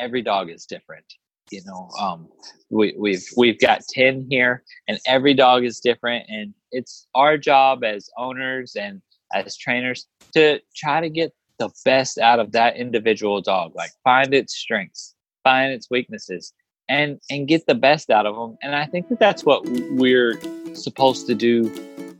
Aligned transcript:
every 0.00 0.22
dog 0.22 0.50
is 0.50 0.66
different 0.66 1.04
you 1.50 1.60
know 1.66 1.88
um, 2.00 2.28
we, 2.70 2.94
we've 2.98 3.24
we've 3.36 3.58
got 3.60 3.82
10 3.90 4.26
here 4.30 4.62
and 4.88 4.98
every 5.06 5.34
dog 5.34 5.64
is 5.64 5.80
different 5.80 6.24
and 6.28 6.54
it's 6.72 7.06
our 7.14 7.36
job 7.36 7.84
as 7.84 8.08
owners 8.16 8.76
and 8.76 9.02
as 9.34 9.56
trainers 9.56 10.06
to 10.32 10.60
try 10.74 11.00
to 11.00 11.08
get 11.08 11.32
the 11.58 11.70
best 11.84 12.18
out 12.18 12.40
of 12.40 12.52
that 12.52 12.76
individual 12.76 13.40
dog 13.40 13.72
like 13.74 13.90
find 14.02 14.32
its 14.32 14.56
strengths 14.56 15.14
find 15.44 15.72
its 15.72 15.88
weaknesses 15.90 16.52
and 16.88 17.20
and 17.30 17.46
get 17.48 17.66
the 17.66 17.74
best 17.74 18.10
out 18.10 18.26
of 18.26 18.34
them 18.34 18.56
and 18.62 18.74
i 18.74 18.86
think 18.86 19.08
that 19.08 19.18
that's 19.18 19.44
what 19.44 19.62
we're 19.90 20.40
supposed 20.74 21.26
to 21.26 21.34
do 21.34 21.70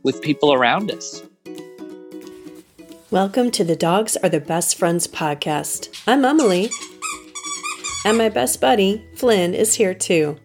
with 0.03 0.21
people 0.21 0.53
around 0.53 0.91
us. 0.91 1.21
Welcome 3.09 3.51
to 3.51 3.63
the 3.63 3.75
dogs 3.75 4.15
are 4.17 4.29
the 4.29 4.39
best 4.39 4.77
friends 4.77 5.07
podcast. 5.07 6.01
I'm 6.07 6.23
emily 6.23 6.71
and 8.05 8.17
my 8.17 8.29
best 8.29 8.59
buddy, 8.59 9.05
Flynn, 9.15 9.53
is 9.53 9.75
here 9.75 9.93
too. 9.93 10.37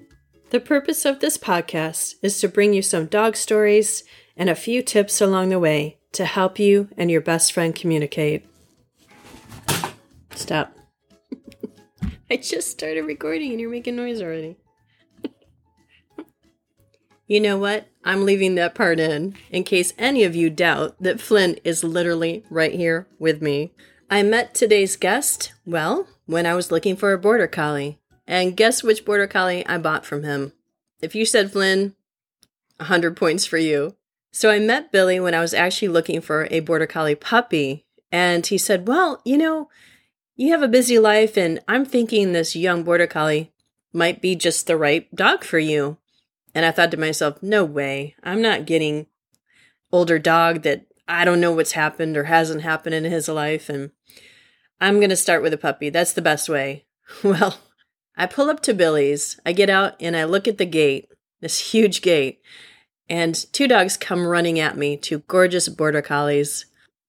The 0.50 0.60
purpose 0.60 1.04
of 1.04 1.20
this 1.20 1.38
podcast 1.38 2.14
is 2.22 2.40
to 2.40 2.48
bring 2.48 2.72
you 2.72 2.82
some 2.82 3.06
dog 3.06 3.36
stories 3.36 4.04
and 4.36 4.48
a 4.48 4.54
few 4.54 4.82
tips 4.82 5.20
along 5.20 5.48
the 5.48 5.58
way 5.58 5.98
to 6.12 6.24
help 6.24 6.58
you 6.58 6.88
and 6.96 7.10
your 7.10 7.20
best 7.20 7.52
friend 7.52 7.74
communicate. 7.74 8.46
Stop. 10.34 10.76
I 12.30 12.36
just 12.36 12.70
started 12.70 13.02
recording 13.02 13.52
and 13.52 13.60
you're 13.60 13.70
making 13.70 13.96
noise 13.96 14.20
already. 14.20 14.56
you 17.26 17.40
know 17.40 17.58
what? 17.58 17.88
I'm 18.04 18.24
leaving 18.24 18.54
that 18.54 18.74
part 18.74 19.00
in, 19.00 19.36
in 19.50 19.64
case 19.64 19.92
any 19.98 20.24
of 20.24 20.36
you 20.36 20.50
doubt 20.50 20.96
that 21.00 21.20
Flynn 21.20 21.58
is 21.64 21.82
literally 21.82 22.44
right 22.50 22.72
here 22.72 23.08
with 23.18 23.42
me. 23.42 23.72
I 24.08 24.22
met 24.22 24.54
today's 24.54 24.96
guest, 24.96 25.52
well, 25.64 26.06
when 26.26 26.46
I 26.46 26.54
was 26.54 26.70
looking 26.70 26.96
for 26.96 27.12
a 27.12 27.18
border 27.18 27.46
collie. 27.46 27.98
And 28.26 28.56
guess 28.56 28.82
which 28.82 29.04
border 29.04 29.26
collie 29.26 29.64
I 29.66 29.78
bought 29.78 30.04
from 30.04 30.24
him? 30.24 30.52
If 31.00 31.14
you 31.14 31.24
said 31.24 31.52
Flynn, 31.52 31.94
100 32.78 33.16
points 33.16 33.46
for 33.46 33.58
you. 33.58 33.96
So 34.32 34.50
I 34.50 34.58
met 34.58 34.92
Billy 34.92 35.18
when 35.18 35.34
I 35.34 35.40
was 35.40 35.54
actually 35.54 35.88
looking 35.88 36.20
for 36.20 36.46
a 36.50 36.60
border 36.60 36.86
collie 36.86 37.14
puppy. 37.14 37.86
And 38.12 38.46
he 38.46 38.58
said, 38.58 38.86
Well, 38.86 39.22
you 39.24 39.38
know, 39.38 39.68
you 40.34 40.50
have 40.50 40.62
a 40.62 40.68
busy 40.68 40.98
life, 40.98 41.36
and 41.38 41.60
I'm 41.66 41.84
thinking 41.84 42.32
this 42.32 42.54
young 42.54 42.82
border 42.82 43.06
collie 43.06 43.52
might 43.92 44.20
be 44.20 44.36
just 44.36 44.66
the 44.66 44.76
right 44.76 45.12
dog 45.14 45.42
for 45.42 45.58
you. 45.58 45.96
And 46.54 46.64
I 46.64 46.70
thought 46.70 46.90
to 46.90 46.96
myself, 46.96 47.42
No 47.42 47.64
way. 47.64 48.14
I'm 48.22 48.42
not 48.42 48.66
getting 48.66 49.06
older 49.92 50.18
dog 50.18 50.62
that 50.62 50.86
I 51.08 51.24
don't 51.24 51.40
know 51.40 51.52
what's 51.52 51.72
happened 51.72 52.16
or 52.16 52.24
hasn't 52.24 52.62
happened 52.62 52.94
in 52.94 53.04
his 53.04 53.28
life. 53.28 53.68
And 53.68 53.92
I'm 54.80 54.96
going 54.96 55.10
to 55.10 55.16
start 55.16 55.42
with 55.42 55.52
a 55.52 55.58
puppy. 55.58 55.90
That's 55.90 56.12
the 56.12 56.22
best 56.22 56.48
way. 56.48 56.84
Well, 57.22 57.60
I 58.16 58.26
pull 58.26 58.50
up 58.50 58.60
to 58.62 58.74
Billy's. 58.74 59.38
I 59.46 59.52
get 59.52 59.70
out 59.70 59.94
and 60.00 60.16
I 60.16 60.24
look 60.24 60.48
at 60.48 60.58
the 60.58 60.66
gate, 60.66 61.08
this 61.40 61.70
huge 61.70 62.02
gate, 62.02 62.40
and 63.08 63.34
two 63.52 63.68
dogs 63.68 63.96
come 63.96 64.26
running 64.26 64.58
at 64.58 64.76
me, 64.76 64.96
two 64.96 65.20
gorgeous 65.20 65.68
border 65.68 66.02
collies. 66.02 66.66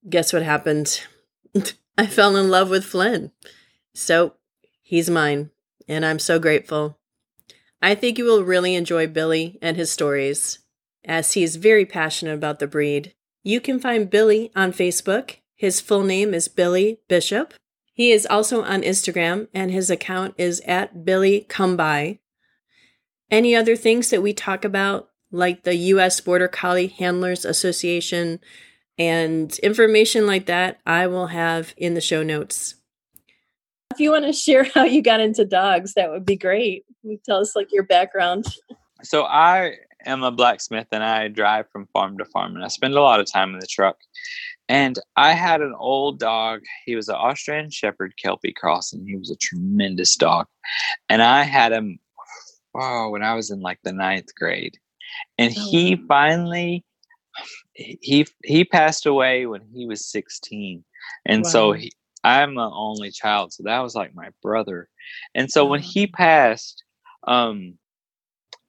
Guess 0.08 0.34
what 0.34 0.44
happened? 0.44 1.02
I 1.98 2.06
fell 2.06 2.36
in 2.36 2.52
love 2.52 2.70
with 2.70 2.86
Flynn. 2.86 3.32
So 3.96 4.36
he's 4.84 5.10
mine, 5.10 5.50
and 5.88 6.06
I'm 6.06 6.20
so 6.20 6.38
grateful. 6.38 7.00
I 7.82 7.96
think 7.96 8.18
you 8.18 8.26
will 8.26 8.44
really 8.44 8.76
enjoy 8.76 9.08
Billy 9.08 9.58
and 9.62 9.78
his 9.78 9.92
stories, 9.92 10.60
as 11.06 11.34
he 11.34 11.42
is 11.42 11.56
very 11.56 11.86
passionate 11.86 12.36
about 12.36 12.60
the 12.60 12.68
breed. 12.68 13.14
You 13.44 13.62
can 13.62 13.80
find 13.80 14.10
Billy 14.10 14.52
on 14.56 14.74
Facebook 14.74 15.38
his 15.58 15.82
full 15.82 16.04
name 16.04 16.36
is 16.36 16.48
Billy 16.48 17.00
Bishop. 17.08 17.54
He 17.92 18.12
is 18.12 18.28
also 18.28 18.64
on 18.64 18.84
Instagram, 18.84 19.48
and 19.56 19.72
his 19.72 19.90
account 19.90 20.36
is 20.38 20.62
at 20.68 21.04
Billy 21.04 21.42
Come 21.50 21.76
By. 21.76 22.20
Any 23.32 23.56
other 23.56 23.76
things 23.76 24.12
that 24.12 24.22
we 24.22 24.34
talk 24.34 24.64
about, 24.64 25.10
like 25.32 25.64
the 25.64 25.76
U.S. 25.76 26.22
Border 26.22 26.48
Collie 26.48 26.88
Handlers 26.88 27.44
Association 27.44 28.40
and 29.00 29.58
information 29.60 30.28
like 30.28 30.46
that, 30.46 30.80
I 30.86 31.08
will 31.08 31.28
have 31.28 31.74
in 31.76 31.96
the 31.96 32.02
show 32.02 32.22
notes. 32.22 32.76
If 33.92 34.00
you 34.00 34.12
want 34.12 34.26
to 34.26 34.34
share 34.34 34.64
how 34.64 34.84
you 34.84 35.02
got 35.02 35.22
into 35.22 35.44
dogs, 35.44 35.96
that 35.96 36.12
would 36.12 36.26
be 36.26 36.38
great. 36.38 36.86
Tell 37.26 37.40
us 37.40 37.56
like 37.56 37.70
your 37.72 37.84
background. 37.84 38.46
So 39.02 39.24
I 39.24 39.74
am 40.06 40.22
a 40.22 40.32
blacksmith 40.32 40.88
and 40.92 41.04
I 41.04 41.30
drive 41.30 41.70
from 41.72 41.88
farm 41.94 42.20
to 42.20 42.26
farm 42.26 42.56
and 42.56 42.64
I 42.64 42.68
spend 42.68 42.94
a 42.94 43.02
lot 43.02 43.20
of 43.20 43.32
time 43.32 43.54
in 43.54 43.60
the 43.60 43.68
truck. 43.68 43.98
And 44.70 45.00
I 45.16 45.34
had 45.34 45.62
an 45.62 45.74
old 45.78 46.20
dog. 46.20 46.62
He 46.86 46.96
was 46.96 47.08
an 47.08 47.16
Australian 47.16 47.72
Shepherd 47.72 48.16
Kelpie 48.18 48.54
cross, 48.54 48.92
and 48.92 49.08
he 49.08 49.16
was 49.16 49.32
a 49.32 49.38
tremendous 49.38 50.16
dog. 50.16 50.48
And 51.08 51.22
I 51.22 51.44
had 51.44 51.72
him, 51.72 52.00
oh, 52.76 53.10
when 53.10 53.24
I 53.24 53.34
was 53.36 53.50
in 53.50 53.62
like 53.62 53.80
the 53.84 53.94
ninth 53.94 54.36
grade. 54.36 54.78
And 55.38 55.54
oh, 55.58 55.72
he 55.72 55.96
finally, 55.96 56.84
he 57.74 58.26
he 58.44 58.66
passed 58.66 59.06
away 59.06 59.46
when 59.46 59.62
he 59.74 59.86
was 59.86 60.06
16. 60.06 60.84
And 61.26 61.44
wow. 61.44 61.50
so 61.50 61.72
he, 61.72 61.92
I'm 62.24 62.56
the 62.56 62.70
only 62.70 63.12
child, 63.12 63.54
so 63.54 63.64
that 63.64 63.80
was 63.80 63.96
like 63.96 64.14
my 64.16 64.30
brother. 64.42 64.90
And 65.34 65.50
so 65.50 65.66
when 65.66 65.82
he 65.82 66.08
passed, 66.08 66.84
um, 67.26 67.76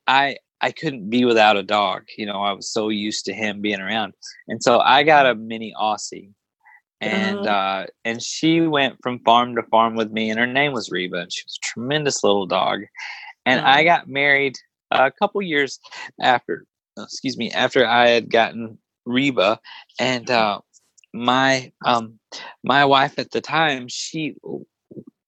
I 0.06 0.36
I 0.60 0.72
couldn't 0.72 1.10
be 1.10 1.24
without 1.24 1.56
a 1.56 1.62
dog. 1.62 2.04
You 2.16 2.26
know, 2.26 2.42
I 2.42 2.52
was 2.52 2.72
so 2.72 2.88
used 2.88 3.24
to 3.26 3.32
him 3.32 3.60
being 3.60 3.80
around. 3.80 4.14
And 4.48 4.62
so 4.62 4.80
I 4.80 5.02
got 5.02 5.26
a 5.26 5.34
mini 5.34 5.72
Aussie. 5.80 6.32
And 7.00 7.46
uh-huh. 7.46 7.50
uh, 7.50 7.86
and 8.04 8.20
she 8.20 8.62
went 8.62 8.96
from 9.02 9.20
farm 9.20 9.54
to 9.54 9.62
farm 9.62 9.94
with 9.94 10.10
me, 10.10 10.30
and 10.30 10.38
her 10.40 10.48
name 10.48 10.72
was 10.72 10.90
Reba, 10.90 11.18
and 11.18 11.32
she 11.32 11.44
was 11.46 11.56
a 11.62 11.66
tremendous 11.66 12.24
little 12.24 12.44
dog. 12.44 12.80
And 13.46 13.60
I 13.60 13.84
got 13.84 14.08
married 14.08 14.56
a 14.90 15.12
couple 15.12 15.40
years 15.40 15.78
after, 16.20 16.64
excuse 16.98 17.38
me, 17.38 17.52
after 17.52 17.86
I 17.86 18.08
had 18.08 18.30
gotten 18.30 18.78
Reba, 19.06 19.60
and 20.00 20.28
uh, 20.28 20.58
my 21.14 21.70
um 21.86 22.18
my 22.64 22.84
wife 22.84 23.16
at 23.16 23.30
the 23.30 23.40
time 23.40 23.86
she 23.86 24.34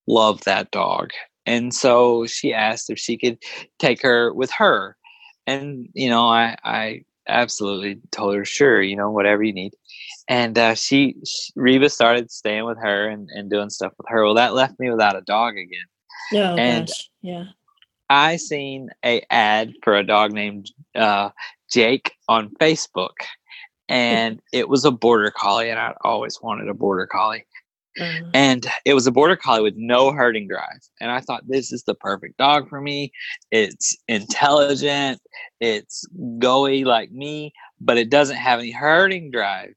loved 0.08 0.46
that 0.46 0.72
dog, 0.72 1.10
and 1.46 1.72
so 1.72 2.26
she 2.26 2.52
asked 2.52 2.90
if 2.90 2.98
she 2.98 3.16
could 3.16 3.38
take 3.78 4.02
her 4.02 4.34
with 4.34 4.50
her 4.58 4.96
and 5.46 5.88
you 5.94 6.08
know 6.08 6.26
i 6.26 6.56
i 6.64 7.04
absolutely 7.28 8.00
told 8.10 8.34
her 8.34 8.44
sure 8.44 8.82
you 8.82 8.96
know 8.96 9.10
whatever 9.10 9.42
you 9.42 9.52
need. 9.52 9.72
And 10.28 10.56
uh, 10.58 10.74
she, 10.74 11.16
she, 11.24 11.52
reba 11.56 11.88
started 11.88 12.30
staying 12.30 12.64
with 12.64 12.78
her 12.78 13.08
and, 13.08 13.28
and 13.32 13.50
doing 13.50 13.70
stuff 13.70 13.92
with 13.98 14.06
her. 14.08 14.24
Well 14.24 14.34
that 14.34 14.54
left 14.54 14.78
me 14.78 14.90
without 14.90 15.16
a 15.16 15.22
dog 15.22 15.54
again. 15.56 15.86
Oh, 16.34 16.56
and 16.56 16.86
gosh. 16.86 17.10
yeah. 17.22 17.44
I 18.08 18.36
seen 18.36 18.90
a 19.04 19.22
ad 19.30 19.72
for 19.82 19.96
a 19.96 20.04
dog 20.04 20.32
named 20.32 20.70
uh, 20.94 21.30
jake 21.70 22.12
on 22.28 22.50
facebook. 22.60 23.14
And 23.88 24.40
it 24.52 24.68
was 24.68 24.84
a 24.84 24.92
border 24.92 25.32
collie 25.32 25.70
and 25.70 25.78
i'd 25.78 25.94
always 26.02 26.40
wanted 26.40 26.68
a 26.68 26.74
border 26.74 27.06
collie 27.06 27.44
Mm-hmm. 27.98 28.30
And 28.34 28.66
it 28.84 28.94
was 28.94 29.06
a 29.06 29.12
border 29.12 29.36
collie 29.36 29.62
with 29.62 29.74
no 29.76 30.12
herding 30.12 30.46
drive. 30.48 30.80
And 31.00 31.10
I 31.10 31.20
thought 31.20 31.42
this 31.48 31.72
is 31.72 31.82
the 31.84 31.94
perfect 31.94 32.38
dog 32.38 32.68
for 32.68 32.80
me. 32.80 33.12
It's 33.50 33.96
intelligent, 34.08 35.20
it's 35.60 36.06
goey 36.38 36.84
like 36.84 37.10
me, 37.10 37.52
but 37.80 37.98
it 37.98 38.10
doesn't 38.10 38.36
have 38.36 38.60
any 38.60 38.70
herding 38.70 39.30
drive. 39.30 39.74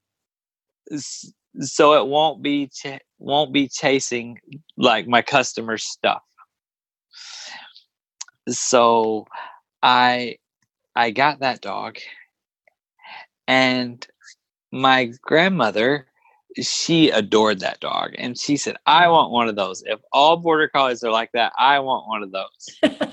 So 1.60 1.94
it 1.94 2.06
won't 2.06 2.42
be 2.42 2.68
ch- 2.68 3.00
won't 3.18 3.52
be 3.52 3.68
chasing 3.68 4.38
like 4.76 5.06
my 5.06 5.22
customer 5.22 5.78
stuff. 5.78 6.22
So 8.48 9.26
I 9.82 10.36
I 10.94 11.10
got 11.10 11.40
that 11.40 11.60
dog 11.60 11.98
and 13.46 14.06
my 14.72 15.12
grandmother 15.22 16.06
she 16.60 17.10
adored 17.10 17.60
that 17.60 17.80
dog 17.80 18.14
and 18.18 18.38
she 18.38 18.56
said 18.56 18.76
i 18.86 19.08
want 19.08 19.32
one 19.32 19.48
of 19.48 19.56
those. 19.56 19.82
If 19.86 20.00
all 20.12 20.36
border 20.36 20.68
collies 20.68 21.02
are 21.02 21.10
like 21.10 21.32
that 21.32 21.52
i 21.58 21.78
want 21.78 22.08
one 22.08 22.22
of 22.22 22.32
those. 22.32 23.00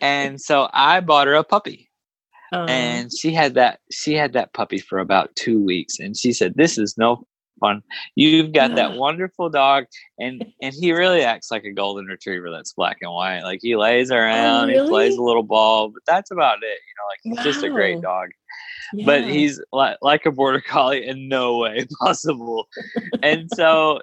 And 0.00 0.40
so 0.40 0.70
i 0.72 1.00
bought 1.00 1.26
her 1.26 1.34
a 1.34 1.44
puppy. 1.44 1.90
Uh, 2.52 2.64
and 2.68 3.10
she 3.12 3.32
had 3.32 3.54
that 3.54 3.80
she 3.90 4.14
had 4.14 4.32
that 4.32 4.52
puppy 4.54 4.78
for 4.78 4.98
about 4.98 5.34
two 5.36 5.62
weeks 5.62 5.98
and 5.98 6.16
she 6.16 6.32
said 6.32 6.54
this 6.54 6.78
is 6.78 6.96
no 6.96 7.26
fun 7.64 7.82
you've 8.14 8.52
got 8.52 8.74
that 8.74 8.94
wonderful 8.94 9.48
dog 9.48 9.84
and 10.18 10.44
and 10.60 10.74
he 10.78 10.92
really 10.92 11.22
acts 11.22 11.50
like 11.50 11.64
a 11.64 11.72
golden 11.72 12.06
retriever 12.06 12.50
that's 12.50 12.72
black 12.72 12.98
and 13.00 13.12
white 13.12 13.42
like 13.42 13.60
he 13.62 13.76
lays 13.76 14.10
oh, 14.10 14.16
around 14.16 14.64
oh, 14.64 14.72
really? 14.72 14.82
he 14.82 14.88
plays 14.88 15.16
a 15.16 15.22
little 15.22 15.42
ball 15.42 15.88
but 15.88 16.02
that's 16.06 16.30
about 16.30 16.58
it 16.62 16.78
you 16.86 16.94
know 16.98 17.06
like 17.08 17.20
he's 17.22 17.36
wow. 17.36 17.52
just 17.52 17.64
a 17.64 17.70
great 17.70 18.00
dog 18.00 18.28
but 19.04 19.24
he's 19.24 19.60
like, 19.72 19.96
like 20.02 20.26
a 20.26 20.30
border 20.30 20.60
collie 20.60 21.06
in 21.06 21.28
no 21.28 21.58
way 21.58 21.86
possible. 22.00 22.68
and 23.22 23.48
so, 23.54 24.00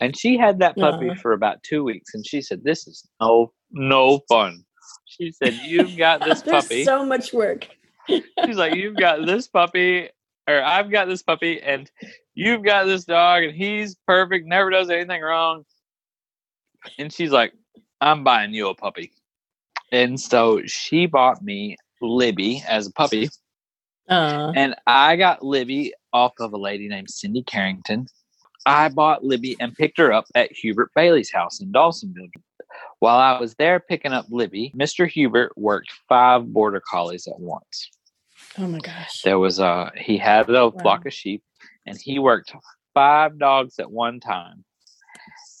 and 0.00 0.16
she 0.16 0.36
had 0.36 0.58
that 0.58 0.76
puppy 0.76 1.10
uh-huh. 1.10 1.20
for 1.20 1.32
about 1.32 1.62
two 1.62 1.84
weeks, 1.84 2.14
and 2.14 2.26
she 2.26 2.40
said, 2.40 2.64
"This 2.64 2.86
is 2.86 3.06
no 3.20 3.52
no 3.70 4.20
fun." 4.28 4.64
She 5.06 5.32
said, 5.32 5.54
"You've 5.64 5.96
got 5.96 6.24
this 6.24 6.42
puppy." 6.50 6.84
so 6.84 7.04
much 7.04 7.32
work. 7.32 7.68
She's 8.08 8.56
like, 8.56 8.74
"You've 8.74 8.96
got 8.96 9.26
this 9.26 9.46
puppy." 9.46 10.08
Or 10.48 10.62
I've 10.62 10.90
got 10.90 11.08
this 11.08 11.22
puppy 11.22 11.60
and 11.62 11.90
you've 12.34 12.62
got 12.64 12.84
this 12.84 13.04
dog 13.04 13.44
and 13.44 13.54
he's 13.54 13.96
perfect, 14.06 14.46
never 14.46 14.70
does 14.70 14.90
anything 14.90 15.22
wrong. 15.22 15.64
and 16.98 17.12
she's 17.12 17.30
like, 17.30 17.52
I'm 18.00 18.24
buying 18.24 18.52
you 18.52 18.68
a 18.68 18.74
puppy. 18.74 19.12
And 19.90 20.20
so 20.20 20.60
she 20.66 21.06
bought 21.06 21.42
me 21.42 21.76
Libby 22.02 22.62
as 22.68 22.86
a 22.86 22.92
puppy. 22.92 23.30
Uh, 24.08 24.52
And 24.54 24.74
I 24.86 25.16
got 25.16 25.42
Libby 25.42 25.94
off 26.12 26.32
of 26.38 26.52
a 26.52 26.58
lady 26.58 26.88
named 26.88 27.08
Cindy 27.08 27.42
Carrington. 27.42 28.06
I 28.66 28.88
bought 28.90 29.24
Libby 29.24 29.56
and 29.60 29.74
picked 29.74 29.96
her 29.98 30.12
up 30.12 30.26
at 30.34 30.52
Hubert 30.52 30.90
Bailey's 30.94 31.32
house 31.32 31.60
in 31.60 31.72
Dawsonville. 31.72 32.28
While 32.98 33.18
I 33.18 33.38
was 33.40 33.54
there 33.54 33.80
picking 33.80 34.12
up 34.12 34.26
Libby, 34.30 34.72
Mr. 34.76 35.08
Hubert 35.08 35.52
worked 35.56 35.90
five 36.08 36.52
border 36.52 36.82
collies 36.86 37.26
at 37.26 37.38
once. 37.38 37.90
Oh 38.58 38.66
my 38.66 38.78
gosh. 38.78 39.22
There 39.22 39.38
was 39.38 39.58
a 39.58 39.92
he 39.96 40.18
had 40.18 40.48
a 40.48 40.72
flock 40.72 41.06
of 41.06 41.12
sheep, 41.12 41.42
and 41.86 41.98
he 41.98 42.18
worked 42.18 42.52
five 42.94 43.38
dogs 43.38 43.78
at 43.78 43.90
one 43.90 44.20
time. 44.20 44.64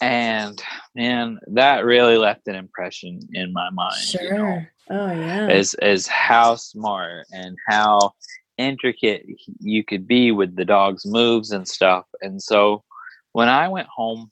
And 0.00 0.60
man, 0.94 1.38
that 1.52 1.84
really 1.84 2.18
left 2.18 2.48
an 2.48 2.54
impression 2.56 3.20
in 3.32 3.52
my 3.52 3.70
mind. 3.70 3.96
you 4.20 4.30
know 4.30 4.36
Sure. 4.36 4.70
Oh 4.90 5.12
yeah. 5.12 5.48
is 5.48 5.74
is 5.80 6.06
how 6.06 6.56
smart 6.56 7.26
and 7.32 7.56
how 7.68 8.12
intricate 8.58 9.26
you 9.60 9.82
could 9.82 10.06
be 10.06 10.30
with 10.30 10.54
the 10.56 10.64
dog's 10.64 11.06
moves 11.06 11.50
and 11.50 11.66
stuff. 11.66 12.04
And 12.20 12.42
so 12.42 12.84
when 13.32 13.48
I 13.48 13.68
went 13.68 13.88
home, 13.88 14.30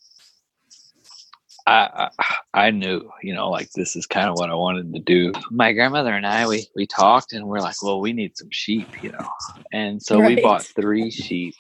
I, 1.67 2.11
I 2.55 2.71
knew, 2.71 3.11
you 3.23 3.35
know, 3.35 3.51
like 3.51 3.71
this 3.73 3.97
is 3.97 4.07
kind 4.07 4.29
of 4.29 4.35
what 4.37 4.51
I 4.51 4.55
wanted 4.55 4.93
to 4.95 5.01
do. 5.01 5.33
My 5.51 5.73
grandmother 5.73 6.13
and 6.13 6.27
I 6.27 6.47
we 6.47 6.67
we 6.75 6.87
talked 6.87 7.33
and 7.33 7.47
we're 7.47 7.61
like, 7.61 7.83
well, 7.83 8.01
we 8.01 8.13
need 8.13 8.37
some 8.37 8.51
sheep, 8.51 8.89
you 9.03 9.13
know. 9.13 9.29
And 9.73 10.03
so 10.03 10.21
we 10.21 10.41
bought 10.41 10.63
three 10.65 11.11
sheep. 11.11 11.55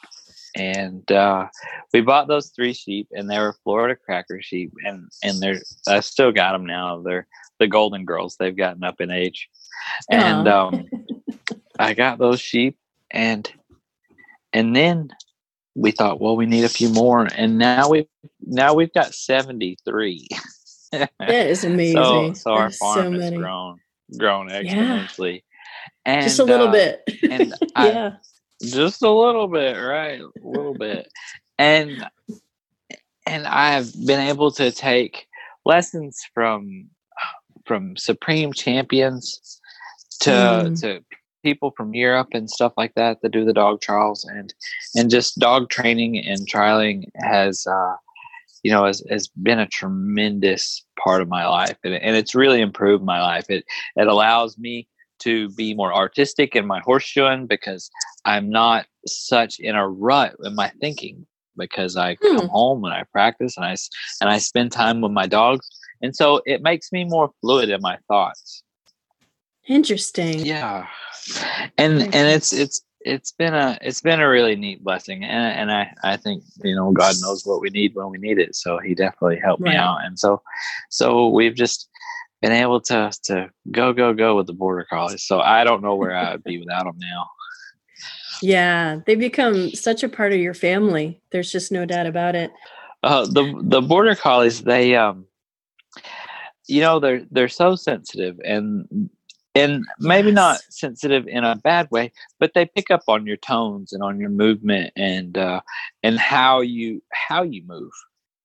And 0.54 1.10
uh, 1.10 1.46
we 1.94 2.02
bought 2.02 2.28
those 2.28 2.48
three 2.48 2.74
sheep, 2.74 3.08
and 3.12 3.30
they 3.30 3.38
were 3.38 3.56
Florida 3.64 3.96
cracker 3.96 4.42
sheep, 4.42 4.70
and 4.84 5.08
and 5.24 5.40
they're 5.40 5.62
I 5.88 6.00
still 6.00 6.30
got 6.30 6.52
them 6.52 6.66
now. 6.66 7.00
They're 7.00 7.26
the 7.58 7.66
golden 7.66 8.04
girls. 8.04 8.36
They've 8.36 8.54
gotten 8.54 8.84
up 8.84 9.00
in 9.00 9.10
age, 9.10 9.48
and 10.10 10.46
um, 10.46 10.84
I 11.78 11.94
got 11.94 12.18
those 12.18 12.38
sheep, 12.38 12.76
and 13.10 13.50
and 14.52 14.76
then 14.76 15.08
we 15.74 15.90
thought, 15.90 16.20
well, 16.20 16.36
we 16.36 16.44
need 16.44 16.64
a 16.64 16.68
few 16.68 16.90
more, 16.90 17.26
and 17.34 17.56
now 17.56 17.88
we 17.88 18.06
now 18.52 18.74
we've 18.74 18.92
got 18.92 19.14
seventy 19.14 19.76
three. 19.84 20.28
that 20.92 21.10
is 21.20 21.64
amazing. 21.72 21.96
so 21.96 22.32
so 22.34 22.52
our 22.52 22.70
farm 22.70 23.14
has 23.14 23.30
grown 23.32 23.78
grown 24.18 24.48
exponentially, 24.50 25.42
and 26.04 26.22
Just 26.22 26.38
a 26.38 26.44
little 26.44 26.68
uh, 26.68 26.72
bit. 26.72 27.00
and 27.30 27.54
I- 27.76 27.88
yeah. 27.90 28.10
just 28.62 29.02
a 29.02 29.10
little 29.10 29.48
bit 29.48 29.74
right 29.76 30.20
a 30.20 30.28
little 30.48 30.74
bit 30.74 31.08
and 31.58 32.06
and 33.26 33.44
i've 33.46 33.90
been 34.06 34.20
able 34.20 34.52
to 34.52 34.70
take 34.70 35.26
lessons 35.64 36.22
from 36.32 36.88
from 37.66 37.96
supreme 37.96 38.52
champions 38.52 39.60
to 40.20 40.30
Mm. 40.30 40.80
to 40.80 41.04
people 41.42 41.72
from 41.76 41.92
europe 41.94 42.28
and 42.34 42.48
stuff 42.48 42.72
like 42.76 42.94
that 42.94 43.18
that 43.22 43.32
do 43.32 43.44
the 43.44 43.52
dog 43.52 43.80
trials 43.80 44.24
and 44.24 44.54
and 44.94 45.10
just 45.10 45.38
dog 45.40 45.68
training 45.68 46.16
and 46.18 46.46
trialing 46.48 47.04
has 47.16 47.66
uh 47.66 47.94
you 48.62 48.70
know 48.70 48.84
has, 48.84 49.02
has 49.10 49.28
been 49.28 49.58
a 49.58 49.66
tremendous 49.66 50.84
part 51.02 51.22
of 51.22 51.28
my 51.28 51.46
life 51.46 51.76
and, 51.84 51.94
and 51.94 52.16
it's 52.16 52.34
really 52.34 52.60
improved 52.60 53.04
my 53.04 53.20
life 53.20 53.46
it 53.48 53.64
it 53.96 54.06
allows 54.06 54.58
me 54.58 54.88
to 55.18 55.48
be 55.50 55.72
more 55.74 55.94
artistic 55.94 56.56
in 56.56 56.66
my 56.66 56.80
horseshoeing 56.80 57.46
because 57.48 57.90
I'm 58.24 58.50
not 58.50 58.86
such 59.06 59.60
in 59.60 59.76
a 59.76 59.88
rut 59.88 60.34
in 60.44 60.54
my 60.56 60.70
thinking 60.80 61.26
because 61.56 61.96
I 61.96 62.16
Hmm. 62.20 62.38
come 62.38 62.48
home 62.48 62.84
and 62.84 62.94
I 62.94 63.04
practice 63.12 63.56
and 63.56 63.64
I 63.66 63.76
and 64.20 64.30
I 64.30 64.38
spend 64.38 64.72
time 64.72 65.00
with 65.00 65.12
my 65.12 65.26
dogs 65.26 65.68
and 66.02 66.14
so 66.14 66.42
it 66.44 66.62
makes 66.62 66.90
me 66.90 67.04
more 67.04 67.30
fluid 67.40 67.70
in 67.70 67.80
my 67.80 67.98
thoughts. 68.08 68.62
Interesting. 69.68 70.40
Yeah, 70.40 70.88
and 71.78 72.02
and 72.02 72.14
it's 72.14 72.52
it's 72.52 72.82
it's 73.04 73.32
been 73.32 73.54
a 73.54 73.78
it's 73.82 74.00
been 74.00 74.20
a 74.20 74.28
really 74.28 74.56
neat 74.56 74.82
blessing 74.82 75.24
and 75.24 75.58
and 75.60 75.72
I 75.72 75.92
I 76.04 76.16
think 76.16 76.44
you 76.62 76.74
know 76.74 76.92
God 76.92 77.14
knows 77.20 77.44
what 77.44 77.60
we 77.60 77.70
need 77.70 77.94
when 77.94 78.10
we 78.10 78.18
need 78.18 78.38
it 78.38 78.54
so 78.54 78.78
He 78.78 78.94
definitely 78.94 79.38
helped 79.42 79.62
Right. 79.62 79.72
me 79.72 79.76
out 79.76 79.98
and 80.04 80.18
so 80.18 80.40
so 80.90 81.28
we've 81.28 81.54
just 81.54 81.88
been 82.40 82.52
able 82.52 82.80
to 82.82 83.12
to 83.24 83.50
go 83.70 83.92
go 83.92 84.12
go 84.14 84.36
with 84.36 84.46
the 84.46 84.52
border 84.52 84.86
collies 84.88 85.22
so 85.24 85.40
I 85.40 85.64
don't 85.64 85.82
know 85.82 85.94
where 85.94 86.14
I 86.16 86.32
would 86.32 86.44
be 86.44 86.58
without 86.58 86.84
them 86.84 86.96
now. 86.98 87.26
Yeah. 88.42 88.98
They 89.06 89.14
become 89.14 89.70
such 89.70 90.02
a 90.02 90.08
part 90.08 90.32
of 90.32 90.40
your 90.40 90.54
family. 90.54 91.20
There's 91.30 91.52
just 91.52 91.70
no 91.70 91.84
doubt 91.86 92.06
about 92.06 92.34
it. 92.34 92.50
Uh, 93.04 93.24
the 93.26 93.54
the 93.62 93.80
border 93.80 94.14
collies, 94.16 94.62
they 94.62 94.96
um, 94.96 95.26
you 96.66 96.80
know, 96.80 96.98
they're 97.00 97.24
they're 97.30 97.48
so 97.48 97.76
sensitive 97.76 98.38
and 98.44 99.08
and 99.54 99.84
maybe 99.98 100.32
not 100.32 100.60
sensitive 100.70 101.26
in 101.28 101.44
a 101.44 101.56
bad 101.56 101.90
way, 101.90 102.12
but 102.40 102.52
they 102.54 102.66
pick 102.66 102.90
up 102.90 103.02
on 103.08 103.26
your 103.26 103.36
tones 103.36 103.92
and 103.92 104.02
on 104.02 104.18
your 104.18 104.30
movement 104.30 104.92
and 104.96 105.36
uh, 105.36 105.60
and 106.02 106.18
how 106.18 106.60
you 106.60 107.02
how 107.12 107.42
you 107.42 107.62
move 107.66 107.92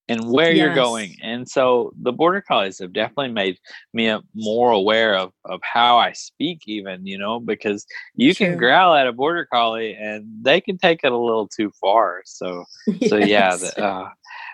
and 0.10 0.32
where 0.32 0.54
you're 0.54 0.74
going. 0.76 1.16
And 1.22 1.48
so 1.50 1.94
the 2.02 2.12
border 2.12 2.42
collies 2.42 2.80
have 2.80 2.94
definitely 2.94 3.32
made 3.34 3.58
me 3.94 4.16
more 4.36 4.72
aware 4.72 5.16
of 5.16 5.32
of 5.46 5.62
how 5.64 5.98
I 5.98 6.14
speak, 6.14 6.64
even 6.66 7.06
you 7.06 7.18
know, 7.18 7.40
because 7.40 7.86
you 8.16 8.36
can 8.36 8.58
growl 8.58 8.94
at 8.94 9.08
a 9.08 9.14
border 9.14 9.46
collie 9.46 9.96
and 9.96 10.26
they 10.42 10.62
can 10.62 10.78
take 10.78 11.02
it 11.04 11.12
a 11.12 11.18
little 11.18 11.48
too 11.48 11.72
far. 11.80 12.22
So 12.26 12.66
so 13.08 13.16
yeah, 13.18 13.56
Yes. 13.58 13.62
the, 13.62 13.84
uh, 13.84 14.10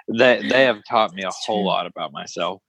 they 0.08 0.42
they 0.48 0.64
have 0.66 0.84
taught 0.88 1.14
me 1.14 1.24
a 1.24 1.26
That's 1.28 1.46
whole 1.46 1.64
true. 1.64 1.66
lot 1.66 1.86
about 1.88 2.12
myself. 2.12 2.62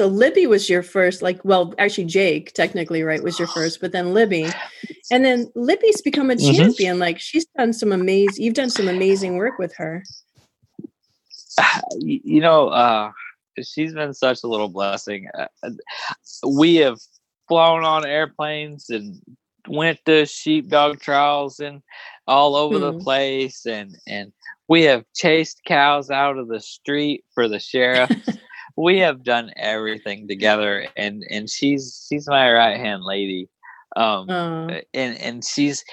So 0.00 0.06
Libby 0.06 0.46
was 0.46 0.70
your 0.70 0.82
first, 0.82 1.20
like, 1.20 1.44
well, 1.44 1.74
actually 1.76 2.06
Jake 2.06 2.54
technically, 2.54 3.02
right, 3.02 3.22
was 3.22 3.38
your 3.38 3.48
first, 3.54 3.82
but 3.82 3.92
then 3.92 4.14
Libby, 4.14 4.50
and 5.10 5.22
then 5.22 5.52
Libby's 5.54 6.00
become 6.00 6.30
a 6.30 6.36
Mhm. 6.36 6.56
champion. 6.56 6.98
Like 6.98 7.20
she's 7.20 7.44
done 7.58 7.74
some 7.74 7.92
amazing, 7.92 8.42
you've 8.42 8.54
done 8.54 8.70
some 8.70 8.88
amazing 8.88 9.36
work 9.36 9.58
with 9.58 9.74
her. 9.76 10.02
You 11.98 12.40
know, 12.40 12.68
uh, 12.68 13.12
she's 13.62 13.92
been 13.92 14.14
such 14.14 14.42
a 14.42 14.46
little 14.46 14.70
blessing. 14.70 15.28
Uh, 15.38 15.70
we 16.46 16.76
have 16.76 16.98
flown 17.46 17.84
on 17.84 18.06
airplanes 18.06 18.88
and 18.88 19.20
went 19.68 19.98
to 20.06 20.24
sheepdog 20.24 21.00
trials 21.00 21.60
and 21.60 21.82
all 22.26 22.56
over 22.56 22.78
the 22.78 22.92
Hmm. 22.94 23.00
place, 23.00 23.66
and 23.66 23.98
and 24.06 24.32
we 24.66 24.84
have 24.84 25.04
chased 25.14 25.60
cows 25.66 26.10
out 26.10 26.38
of 26.38 26.48
the 26.48 26.60
street 26.60 27.22
for 27.34 27.48
the 27.48 27.60
sheriff. 27.60 28.10
we 28.82 28.98
have 28.98 29.22
done 29.22 29.52
everything 29.56 30.28
together, 30.28 30.86
and 30.96 31.24
and 31.30 31.48
she's 31.48 32.06
she's 32.08 32.28
my 32.28 32.50
right 32.52 32.78
hand 32.78 33.02
lady. 33.04 33.48
Um, 33.96 34.28
and 34.94 35.18
and 35.18 35.44
she's 35.44 35.84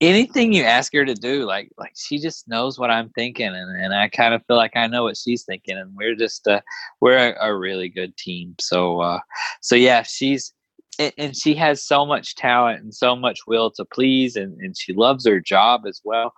anything 0.00 0.52
you 0.52 0.64
ask 0.64 0.92
her 0.92 1.04
to 1.04 1.14
do 1.14 1.44
like 1.44 1.70
like 1.78 1.92
she 1.96 2.18
just 2.18 2.46
knows 2.46 2.78
what 2.78 2.90
i'm 2.90 3.08
thinking 3.10 3.46
and, 3.46 3.82
and 3.82 3.94
i 3.94 4.06
kind 4.06 4.34
of 4.34 4.44
feel 4.46 4.56
like 4.56 4.76
i 4.76 4.86
know 4.86 5.04
what 5.04 5.16
she's 5.16 5.44
thinking 5.44 5.76
and 5.76 5.96
we're 5.96 6.14
just 6.14 6.46
uh 6.46 6.60
we're 7.00 7.16
a, 7.16 7.48
a 7.48 7.56
really 7.56 7.88
good 7.88 8.16
team. 8.16 8.54
So 8.60 9.00
uh 9.00 9.18
so 9.60 9.74
yeah 9.74 10.02
she's 10.02 10.52
and 10.98 11.36
she 11.36 11.54
has 11.54 11.82
so 11.82 12.04
much 12.04 12.34
talent 12.36 12.82
and 12.82 12.94
so 12.94 13.16
much 13.16 13.40
will 13.46 13.70
to 13.72 13.84
please 13.84 14.36
and, 14.36 14.60
and 14.60 14.76
she 14.76 14.92
loves 14.92 15.26
her 15.26 15.40
job 15.40 15.82
as 15.86 16.00
well. 16.04 16.32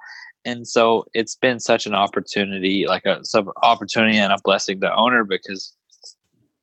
And 0.44 0.66
so 0.66 1.06
it's 1.12 1.34
been 1.34 1.58
such 1.58 1.86
an 1.86 1.94
opportunity 1.94 2.86
like 2.86 3.04
a 3.04 3.22
opportunity 3.62 4.16
and 4.16 4.32
a 4.32 4.38
blessing 4.44 4.80
to 4.80 4.94
own 4.94 5.12
her 5.12 5.24
because 5.24 5.72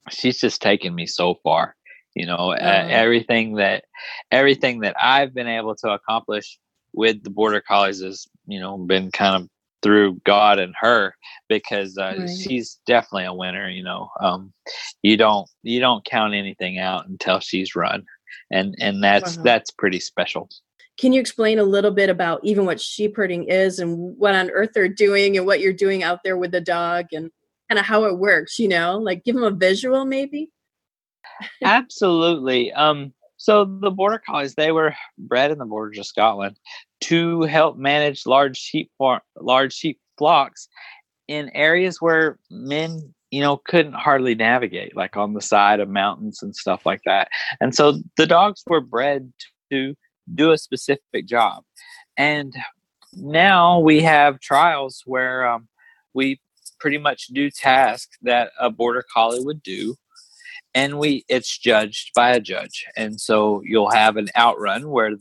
she's 0.10 0.40
just 0.40 0.62
taken 0.62 0.94
me 0.96 1.06
so 1.06 1.36
far 1.44 1.76
you 2.16 2.26
know 2.26 2.52
uh, 2.52 2.86
everything 2.90 3.56
that 3.56 3.84
everything 4.32 4.80
that 4.80 4.96
i've 5.02 5.34
been 5.34 5.48
able 5.48 5.76
to 5.76 5.90
accomplish 5.90 6.60
with 6.94 7.24
the 7.24 7.30
border 7.30 7.62
collies 7.62 8.02
has 8.02 8.28
you 8.48 8.60
know 8.60 8.78
been 8.78 9.12
kind 9.12 9.36
of 9.42 9.48
through 9.82 10.20
god 10.26 10.60
and 10.60 10.74
her 10.80 11.14
because 11.50 11.98
uh, 11.98 12.16
Right. 12.20 12.30
she's 12.30 12.80
definitely 12.86 13.26
a 13.26 13.34
winner 13.34 13.70
you 13.70 13.84
know 13.84 14.10
um 14.20 14.52
you 15.02 15.18
don't 15.18 15.50
you 15.64 15.80
don't 15.80 16.06
count 16.06 16.34
anything 16.34 16.78
out 16.78 17.08
until 17.08 17.40
she's 17.40 17.76
run 17.76 18.04
and 18.52 18.76
and 18.80 19.04
that's 19.04 19.38
Wow. 19.38 19.44
that's 19.44 19.72
pretty 19.72 20.00
special 20.00 20.50
can 21.00 21.14
you 21.14 21.20
explain 21.22 21.58
a 21.58 21.64
little 21.64 21.90
bit 21.92 22.10
about 22.10 22.42
even 22.44 22.66
what 22.66 22.80
sheep 22.80 23.16
herding 23.16 23.46
is 23.46 23.80
and 23.80 23.98
what 24.18 24.36
on 24.36 24.52
earth 24.52 24.70
they're 24.74 24.88
doing 24.88 25.38
and 25.38 25.46
what 25.48 25.60
you're 25.60 25.74
doing 25.74 26.04
out 26.04 26.20
there 26.24 26.38
with 26.38 26.52
the 26.52 26.62
dog 26.62 27.06
and 27.14 27.32
kind 27.72 27.80
of 27.80 27.86
how 27.86 28.04
it 28.04 28.18
works? 28.18 28.60
You 28.60 28.68
know, 28.68 28.98
like 28.98 29.24
give 29.24 29.36
them 29.36 29.46
a 29.46 29.52
visual, 29.52 30.04
maybe. 30.04 30.50
Absolutely. 31.64 32.74
Um, 32.74 33.14
so 33.38 33.64
the 33.64 33.90
border 33.90 34.22
collies, 34.24 34.56
they 34.56 34.74
were 34.74 34.94
bred 35.18 35.52
in 35.52 35.58
the 35.58 35.66
borders 35.66 35.98
of 35.98 36.06
Scotland 36.06 36.60
to 37.02 37.44
help 37.44 37.78
manage 37.78 38.26
large 38.26 38.58
sheep 38.58 38.92
far- 38.98 39.24
large 39.40 39.74
sheep 39.74 40.00
flocks 40.18 40.68
in 41.30 41.50
areas 41.56 42.02
where 42.02 42.38
men, 42.50 43.14
you 43.32 43.40
know, 43.40 43.62
couldn't 43.66 43.94
hardly 43.94 44.36
navigate, 44.36 44.94
like 44.94 45.16
on 45.16 45.34
the 45.34 45.42
side 45.42 45.80
of 45.80 45.88
mountains 45.88 46.44
and 46.44 46.54
stuff 46.54 46.86
like 46.86 47.02
that. 47.06 47.30
And 47.62 47.74
so 47.74 48.02
the 48.18 48.28
dogs 48.28 48.64
were 48.68 48.82
bred 48.82 49.32
to 49.72 49.96
do 50.36 50.52
a 50.52 50.58
specific 50.58 51.26
job. 51.26 51.64
And 52.18 52.54
now 53.14 53.80
we 53.80 54.02
have 54.02 54.42
trials 54.42 55.04
where 55.06 55.48
um, 55.48 55.70
we 56.14 56.42
pretty 56.82 56.98
much 56.98 57.28
do 57.28 57.50
tasks 57.50 58.18
that 58.24 58.52
a 58.60 58.70
border 58.70 59.06
collie 59.14 59.44
would 59.44 59.62
do 59.62 59.96
and 60.74 60.98
we 60.98 61.24
it's 61.30 61.58
judged 61.58 62.12
by 62.16 62.32
a 62.32 62.40
judge 62.40 62.86
and 62.98 63.22
so 63.22 63.62
you'll 63.64 63.92
have 63.92 64.18
an 64.18 64.28
outrun 64.36 64.90
where 64.90 65.12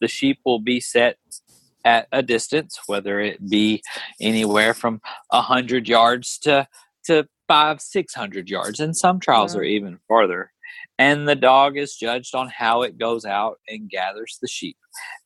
the 0.00 0.08
sheep 0.08 0.38
will 0.44 0.58
be 0.60 0.80
set 0.80 1.18
at 1.84 2.08
a 2.10 2.22
distance 2.22 2.78
whether 2.86 3.20
it 3.20 3.48
be 3.48 3.82
anywhere 4.20 4.74
from 4.74 5.00
a 5.30 5.42
hundred 5.42 5.88
yards 5.88 6.38
to 6.38 6.66
to 7.04 7.26
five 7.46 7.80
six 7.80 8.14
hundred 8.14 8.48
yards 8.48 8.80
and 8.80 8.96
some 8.96 9.20
trials 9.20 9.54
wow. 9.54 9.60
are 9.60 9.64
even 9.64 9.98
farther 10.08 10.50
and 10.98 11.28
the 11.28 11.34
dog 11.34 11.76
is 11.76 11.96
judged 11.96 12.34
on 12.34 12.48
how 12.48 12.82
it 12.82 12.98
goes 12.98 13.24
out 13.24 13.58
and 13.68 13.90
gathers 13.90 14.38
the 14.40 14.48
sheep. 14.48 14.76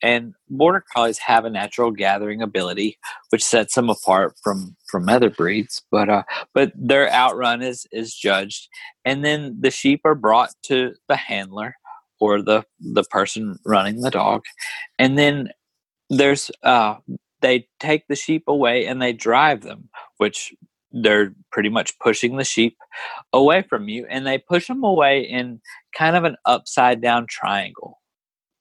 And 0.02 0.34
border 0.48 0.84
collies 0.94 1.18
have 1.18 1.44
a 1.44 1.50
natural 1.50 1.90
gathering 1.90 2.42
ability, 2.42 2.98
which 3.30 3.44
sets 3.44 3.74
them 3.74 3.90
apart 3.90 4.34
from 4.42 4.76
from 4.86 5.08
other 5.08 5.30
breeds. 5.30 5.82
But 5.90 6.08
uh, 6.08 6.22
but 6.52 6.72
their 6.76 7.10
outrun 7.10 7.62
is 7.62 7.86
is 7.92 8.14
judged, 8.14 8.68
and 9.04 9.24
then 9.24 9.56
the 9.60 9.70
sheep 9.70 10.02
are 10.04 10.14
brought 10.14 10.50
to 10.64 10.94
the 11.08 11.16
handler 11.16 11.74
or 12.20 12.42
the 12.42 12.64
the 12.80 13.04
person 13.04 13.58
running 13.64 14.00
the 14.00 14.10
dog, 14.10 14.42
and 14.98 15.18
then 15.18 15.50
there's 16.10 16.50
uh 16.62 16.96
they 17.40 17.68
take 17.78 18.06
the 18.08 18.16
sheep 18.16 18.44
away 18.46 18.86
and 18.86 19.02
they 19.02 19.12
drive 19.12 19.62
them, 19.62 19.88
which 20.16 20.54
they're 20.94 21.34
pretty 21.50 21.68
much 21.68 21.98
pushing 21.98 22.36
the 22.36 22.44
sheep 22.44 22.76
away 23.32 23.62
from 23.62 23.88
you 23.88 24.06
and 24.08 24.26
they 24.26 24.38
push 24.38 24.68
them 24.68 24.84
away 24.84 25.20
in 25.20 25.60
kind 25.96 26.16
of 26.16 26.24
an 26.24 26.36
upside 26.44 27.00
down 27.00 27.26
triangle 27.28 28.00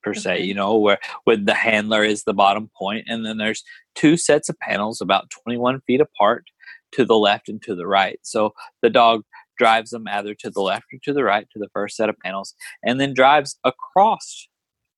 per 0.02 0.12
okay. 0.12 0.20
se 0.20 0.42
you 0.44 0.54
know 0.54 0.76
where 0.76 1.00
with 1.26 1.46
the 1.46 1.54
handler 1.54 2.04
is 2.04 2.24
the 2.24 2.34
bottom 2.34 2.70
point 2.78 3.06
and 3.08 3.26
then 3.26 3.38
there's 3.38 3.64
two 3.96 4.18
sets 4.18 4.50
of 4.50 4.58
panels 4.60 5.00
about 5.00 5.30
21 5.30 5.80
feet 5.86 6.02
apart 6.02 6.46
to 6.92 7.06
the 7.06 7.18
left 7.18 7.50
and 7.50 7.62
to 7.62 7.76
the 7.76 7.88
right 7.88 8.20
so 8.24 8.52
the 8.82 8.90
dog 8.90 9.22
drives 9.58 9.92
them 9.92 10.08
either 10.08 10.34
to 10.34 10.50
the 10.50 10.62
left 10.62 10.86
or 10.92 11.00
to 11.04 11.14
the 11.14 11.24
right 11.24 11.48
to 11.52 11.60
the 11.60 11.70
first 11.74 11.96
set 11.96 12.10
of 12.10 12.18
panels 12.24 12.56
and 12.84 13.00
then 13.00 13.14
drives 13.14 13.58
across 13.64 14.48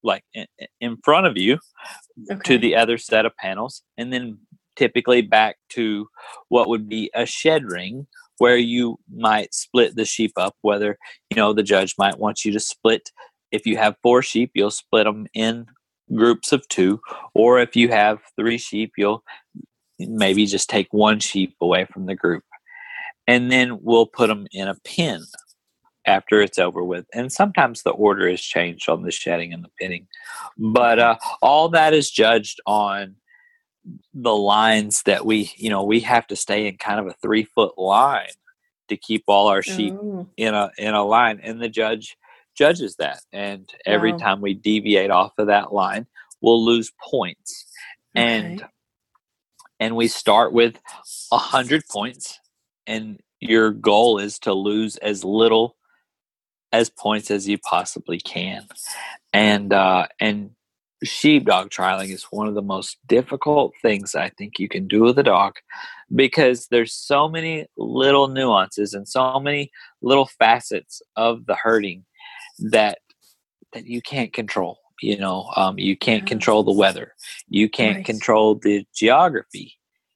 like 0.04 0.24
in, 0.34 0.46
in 0.80 0.98
front 1.04 1.27
of 1.27 1.36
you 1.36 1.60
okay. 2.32 2.39
to 2.46 2.58
the 2.58 2.75
other 2.75 2.98
set 2.98 3.25
of 3.25 3.36
panels 3.38 3.82
and 3.98 4.13
then 4.13 4.38
typically 4.75 5.22
back 5.22 5.58
to 5.70 6.08
what 6.50 6.67
would 6.67 6.88
be 6.88 7.10
a 7.13 7.25
shed 7.25 7.65
ring 7.65 8.08
where 8.38 8.58
you 8.58 8.98
might 9.13 9.53
split 9.53 9.96
the 9.96 10.05
sheep 10.05 10.32
up 10.38 10.55
whether 10.62 10.98
you 11.29 11.38
know 11.38 11.53
the 11.53 11.63
judge 11.63 11.96
might 11.98 12.20
want 12.20 12.44
you 12.44 12.51
to 12.51 12.60
split 12.60 13.12
if 13.51 13.65
you 13.65 13.77
have 13.77 13.96
four 14.03 14.22
sheep 14.22 14.51
you'll 14.53 14.72
split 14.72 15.05
them 15.05 15.27
in 15.34 15.65
groups 16.13 16.51
of 16.51 16.67
two 16.67 17.00
or 17.34 17.60
if 17.60 17.75
you 17.75 17.89
have 17.89 18.20
three 18.38 18.58
sheep 18.58 18.91
you'll 18.98 19.24
maybe 20.00 20.46
just 20.46 20.70
take 20.70 20.88
one 20.91 21.20
sheep 21.20 21.55
away 21.62 21.86
from 21.86 22.05
the 22.05 22.15
group. 22.15 22.44
And 23.27 23.51
then 23.51 23.79
we'll 23.82 24.05
put 24.05 24.27
them 24.27 24.48
in 24.51 24.67
a 24.67 24.75
pen 24.86 25.24
after 26.05 26.41
it's 26.41 26.60
over 26.60 26.84
with. 26.84 27.05
And 27.13 27.32
sometimes 27.32 27.82
the 27.82 27.91
order 27.91 28.27
is 28.27 28.41
changed 28.41 28.88
on 28.89 29.01
the 29.01 29.12
shedding 29.12 29.51
and 29.53 29.63
the 29.63 29.72
pinning. 29.79 30.08
But 30.58 31.00
uh, 31.00 31.17
all 31.41 31.70
that 31.70 31.94
is 31.94 32.12
judged 32.12 32.60
on 32.67 33.15
the 34.13 34.36
lines 34.36 35.04
that 35.04 35.25
we 35.25 35.51
you 35.58 35.70
know 35.70 35.84
we 35.84 36.00
have 36.00 36.25
to 36.27 36.36
stay 36.36 36.68
in 36.68 36.77
kind 36.77 37.00
of 37.00 37.08
a 37.08 37.15
three 37.22 37.44
foot 37.44 37.77
line 37.77 38.30
to 38.88 38.98
keep 38.98 39.24
all 39.27 39.48
our 39.48 39.62
sheep 39.62 39.94
oh. 39.94 40.27
in 40.38 40.54
a 40.54 40.72
in 40.77 40.94
a 40.94 41.04
line 41.04 41.39
and 41.44 41.62
the 41.62 41.70
judge 41.70 42.18
judges 42.56 42.96
that 42.96 43.20
and 43.32 43.72
every 43.86 44.12
wow. 44.13 44.18
time 44.18 44.42
we 44.42 44.54
deviate 44.54 45.12
off 45.12 45.34
of 45.38 45.48
that 45.48 45.74
line 45.74 46.08
we'll 46.42 46.63
lose 46.63 46.92
points 47.10 47.65
okay. 48.15 48.25
and 48.25 48.65
and 49.80 49.96
we 49.96 50.08
start 50.08 50.54
with 50.54 50.80
a 51.32 51.38
hundred 51.38 51.84
points 51.92 52.39
and 52.88 53.20
your 53.39 53.72
goal 53.72 54.18
is 54.18 54.39
to 54.39 54.54
lose 54.54 54.98
as 54.98 55.24
little 55.24 55.75
as 56.72 56.89
points 56.89 57.30
as 57.30 57.48
you 57.48 57.58
possibly 57.58 58.20
can 58.20 58.65
and 59.34 59.74
uh 59.74 60.08
and 60.20 60.55
sheepdog 61.06 61.70
trialing 61.70 62.12
is 62.12 62.24
one 62.26 62.48
of 62.48 62.56
the 62.56 62.62
most 62.62 62.98
difficult 63.08 63.74
things 63.82 64.16
I 64.16 64.30
think 64.30 64.60
you 64.60 64.68
can 64.68 64.88
do 64.88 65.02
with 65.02 65.18
a 65.18 65.24
dog 65.24 65.54
because 66.14 66.68
there's 66.68 66.94
so 66.94 67.28
many 67.28 67.66
little 67.78 68.28
nuances 68.28 68.94
and 68.94 69.08
so 69.08 69.40
many 69.40 69.72
little 70.02 70.26
facets 70.26 71.02
of 71.16 71.46
the 71.46 71.56
herding 71.56 72.06
that 72.60 73.00
that 73.74 73.86
you 73.86 74.02
can't 74.02 74.34
control. 74.34 74.80
You 75.02 75.18
know, 75.18 75.52
um, 75.56 75.78
you 75.78 75.98
can't 75.98 76.26
control 76.26 76.64
the 76.64 76.72
weather. 76.72 77.14
You 77.50 77.70
can't 77.70 77.98
right. 77.98 78.06
control 78.06 78.56
the 78.56 78.86
geography. 78.96 79.74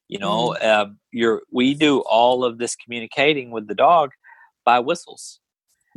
You 0.07 0.19
know, 0.19 0.55
mm. 0.59 0.65
um, 0.65 0.99
you're 1.11 1.41
we 1.51 1.73
do 1.73 1.99
all 2.01 2.43
of 2.43 2.57
this 2.57 2.75
communicating 2.75 3.51
with 3.51 3.67
the 3.67 3.75
dog 3.75 4.11
by 4.65 4.79
whistles. 4.79 5.39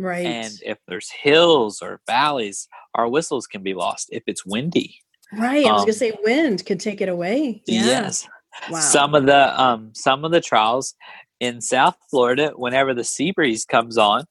Right. 0.03 0.27
And 0.27 0.53
if 0.65 0.79
there's 0.89 1.11
hills 1.11 1.81
or 1.81 2.01
valleys, 2.09 2.67
our 2.97 3.09
whistles 3.09 3.47
can 3.47 3.63
be 3.63 3.75
lost 3.75 4.09
if 4.11 4.25
it's 4.27 4.45
windy. 4.45 4.97
Right. 5.33 5.65
I 5.65 5.73
was 5.73 5.83
gonna 5.83 5.93
um, 5.93 5.97
say 5.97 6.13
wind 6.25 6.67
could 6.67 6.81
take 6.81 7.01
it 7.01 7.09
away. 7.09 7.63
Yeah. 7.67 7.85
Yes. 7.85 8.29
Wow. 8.69 8.81
Some 8.81 9.15
of 9.15 9.27
the 9.27 9.61
um 9.61 9.93
some 9.95 10.25
of 10.25 10.33
the 10.33 10.41
trials 10.41 10.95
in 11.39 11.61
South 11.61 11.97
Florida, 12.11 12.53
whenever 12.57 12.95
the 12.95 13.05
sea 13.05 13.31
breeze 13.31 13.65
comes 13.65 13.97
on 13.97 14.25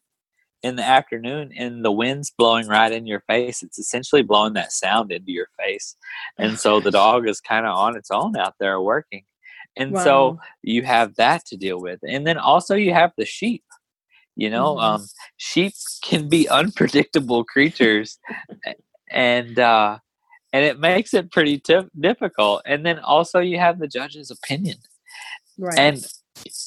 in 0.61 0.75
the 0.75 0.83
afternoon 0.83 1.51
and 1.57 1.83
the 1.83 1.91
wind's 1.91 2.31
blowing 2.37 2.67
right 2.67 2.91
in 2.91 3.07
your 3.07 3.21
face, 3.21 3.63
it's 3.63 3.79
essentially 3.79 4.21
blowing 4.21 4.53
that 4.53 4.73
sound 4.73 5.11
into 5.11 5.31
your 5.31 5.47
face. 5.57 5.95
And 6.37 6.59
so 6.59 6.81
the 6.81 6.91
dog 6.91 7.27
is 7.27 7.39
kind 7.39 7.65
of 7.65 7.75
on 7.75 7.95
its 7.95 8.11
own 8.11 8.37
out 8.37 8.55
there 8.59 8.79
working. 8.81 9.23
And 9.77 9.93
wow. 9.93 10.03
so 10.03 10.39
you 10.63 10.83
have 10.83 11.15
that 11.15 11.45
to 11.47 11.57
deal 11.57 11.81
with. 11.81 11.99
And 12.07 12.27
then 12.27 12.37
also 12.37 12.75
you 12.75 12.93
have 12.93 13.11
the 13.17 13.25
sheep 13.25 13.63
you 14.41 14.49
know, 14.49 14.73
mm-hmm. 14.73 14.95
um, 14.95 15.07
sheep 15.37 15.73
can 16.03 16.27
be 16.27 16.49
unpredictable 16.49 17.43
creatures, 17.43 18.17
and 19.11 19.59
uh, 19.59 19.99
and 20.51 20.65
it 20.65 20.79
makes 20.79 21.13
it 21.13 21.31
pretty 21.31 21.59
t- 21.59 21.87
difficult. 21.99 22.63
And 22.65 22.83
then 22.83 22.97
also 22.97 23.37
you 23.37 23.59
have 23.59 23.77
the 23.77 23.87
judge's 23.87 24.31
opinion, 24.31 24.77
right? 25.59 25.77
And 25.77 26.03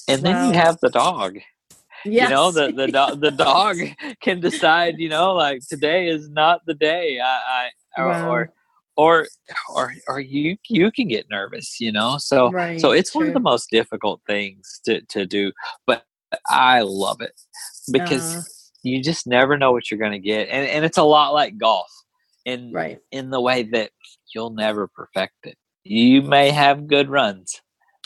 and 0.06 0.22
wow. 0.22 0.30
then 0.30 0.48
you 0.48 0.54
have 0.54 0.78
the 0.82 0.90
dog. 0.90 1.38
Yes. 2.04 2.28
You 2.28 2.34
know, 2.36 2.52
the 2.52 2.70
the 2.70 2.86
do- 2.86 3.16
the 3.16 3.32
dog 3.32 3.76
can 4.22 4.38
decide. 4.38 4.94
You 4.98 5.08
know, 5.08 5.34
like 5.34 5.58
today 5.68 6.06
is 6.06 6.30
not 6.30 6.60
the 6.66 6.74
day. 6.74 7.18
I, 7.18 7.70
I 7.96 8.00
or, 8.00 8.08
wow. 8.08 8.30
or 8.30 8.52
or 8.96 9.26
or 9.74 9.94
or 10.06 10.20
you 10.20 10.56
you 10.68 10.92
can 10.92 11.08
get 11.08 11.26
nervous 11.28 11.80
you 11.80 11.90
know 11.90 12.16
so 12.16 12.52
right, 12.52 12.80
so 12.80 12.92
it's 12.92 13.10
true. 13.10 13.22
one 13.22 13.26
of 13.26 13.34
the 13.34 13.40
most 13.40 13.68
difficult 13.70 14.20
things 14.24 14.80
to 14.84 15.00
to 15.06 15.26
do 15.26 15.50
but 15.84 16.04
I 16.48 16.82
love 16.82 17.20
it 17.20 17.32
because 17.90 18.36
uh, 18.36 18.42
you 18.82 19.02
just 19.02 19.26
never 19.26 19.56
know 19.56 19.72
what 19.72 19.90
you're 19.90 20.00
going 20.00 20.12
to 20.12 20.18
get, 20.18 20.48
and 20.48 20.68
and 20.68 20.84
it's 20.84 20.98
a 20.98 21.02
lot 21.02 21.34
like 21.34 21.58
golf, 21.58 21.90
in 22.44 22.72
right 22.72 22.98
in 23.10 23.30
the 23.30 23.40
way 23.40 23.62
that 23.62 23.90
you'll 24.34 24.50
never 24.50 24.88
perfect 24.88 25.34
it. 25.44 25.56
You 25.84 26.22
may 26.22 26.50
have 26.50 26.86
good 26.86 27.10
runs, 27.10 27.60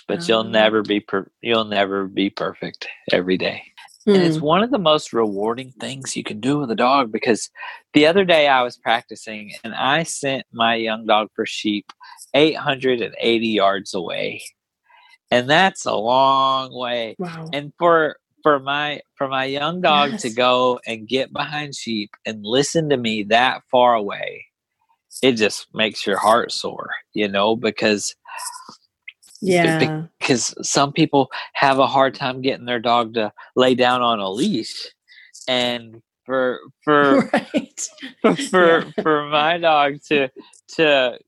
but 0.06 0.20
uh, 0.20 0.24
you'll 0.26 0.40
uh-huh. 0.40 0.50
never 0.50 0.82
be 0.82 1.00
per- 1.00 1.30
you'll 1.42 1.64
never 1.64 2.06
be 2.06 2.30
perfect 2.30 2.88
every 3.12 3.36
day. 3.36 3.62
Hmm. 4.04 4.14
And 4.14 4.22
it's 4.22 4.36
hmm. 4.36 4.44
one 4.44 4.62
of 4.62 4.70
the 4.70 4.78
most 4.78 5.12
rewarding 5.12 5.72
things 5.80 6.16
you 6.16 6.24
can 6.24 6.40
do 6.40 6.58
with 6.58 6.70
a 6.70 6.76
dog 6.76 7.12
because 7.12 7.50
the 7.92 8.06
other 8.06 8.24
day 8.24 8.48
I 8.48 8.62
was 8.62 8.76
practicing 8.76 9.52
and 9.64 9.74
I 9.74 10.04
sent 10.04 10.44
my 10.52 10.76
young 10.76 11.06
dog 11.06 11.28
for 11.34 11.44
sheep 11.44 11.92
880 12.34 13.46
yards 13.48 13.94
away 13.94 14.42
and 15.30 15.48
that's 15.48 15.84
a 15.84 15.94
long 15.94 16.72
way. 16.72 17.16
Wow. 17.18 17.48
And 17.52 17.72
for 17.78 18.16
for 18.42 18.58
my 18.60 19.00
for 19.16 19.28
my 19.28 19.44
young 19.44 19.80
dog 19.80 20.12
yes. 20.12 20.22
to 20.22 20.30
go 20.30 20.80
and 20.86 21.08
get 21.08 21.32
behind 21.32 21.74
sheep 21.74 22.10
and 22.24 22.44
listen 22.44 22.88
to 22.90 22.96
me 22.96 23.24
that 23.24 23.62
far 23.70 23.94
away, 23.94 24.46
it 25.22 25.32
just 25.32 25.66
makes 25.74 26.06
your 26.06 26.18
heart 26.18 26.52
soar, 26.52 26.90
you 27.14 27.28
know, 27.28 27.56
because 27.56 28.14
yeah, 29.40 30.06
because 30.18 30.54
some 30.62 30.92
people 30.92 31.30
have 31.54 31.78
a 31.78 31.86
hard 31.86 32.14
time 32.14 32.42
getting 32.42 32.66
their 32.66 32.80
dog 32.80 33.14
to 33.14 33.32
lay 33.54 33.74
down 33.74 34.02
on 34.02 34.18
a 34.18 34.30
leash, 34.30 34.88
and 35.46 36.02
for 36.28 36.60
for 36.84 37.20
right. 37.32 37.88
for 38.50 38.80
yeah. 38.80 39.02
for 39.02 39.26
my 39.28 39.56
dog 39.56 39.94
to 40.06 40.28
to 40.68 41.18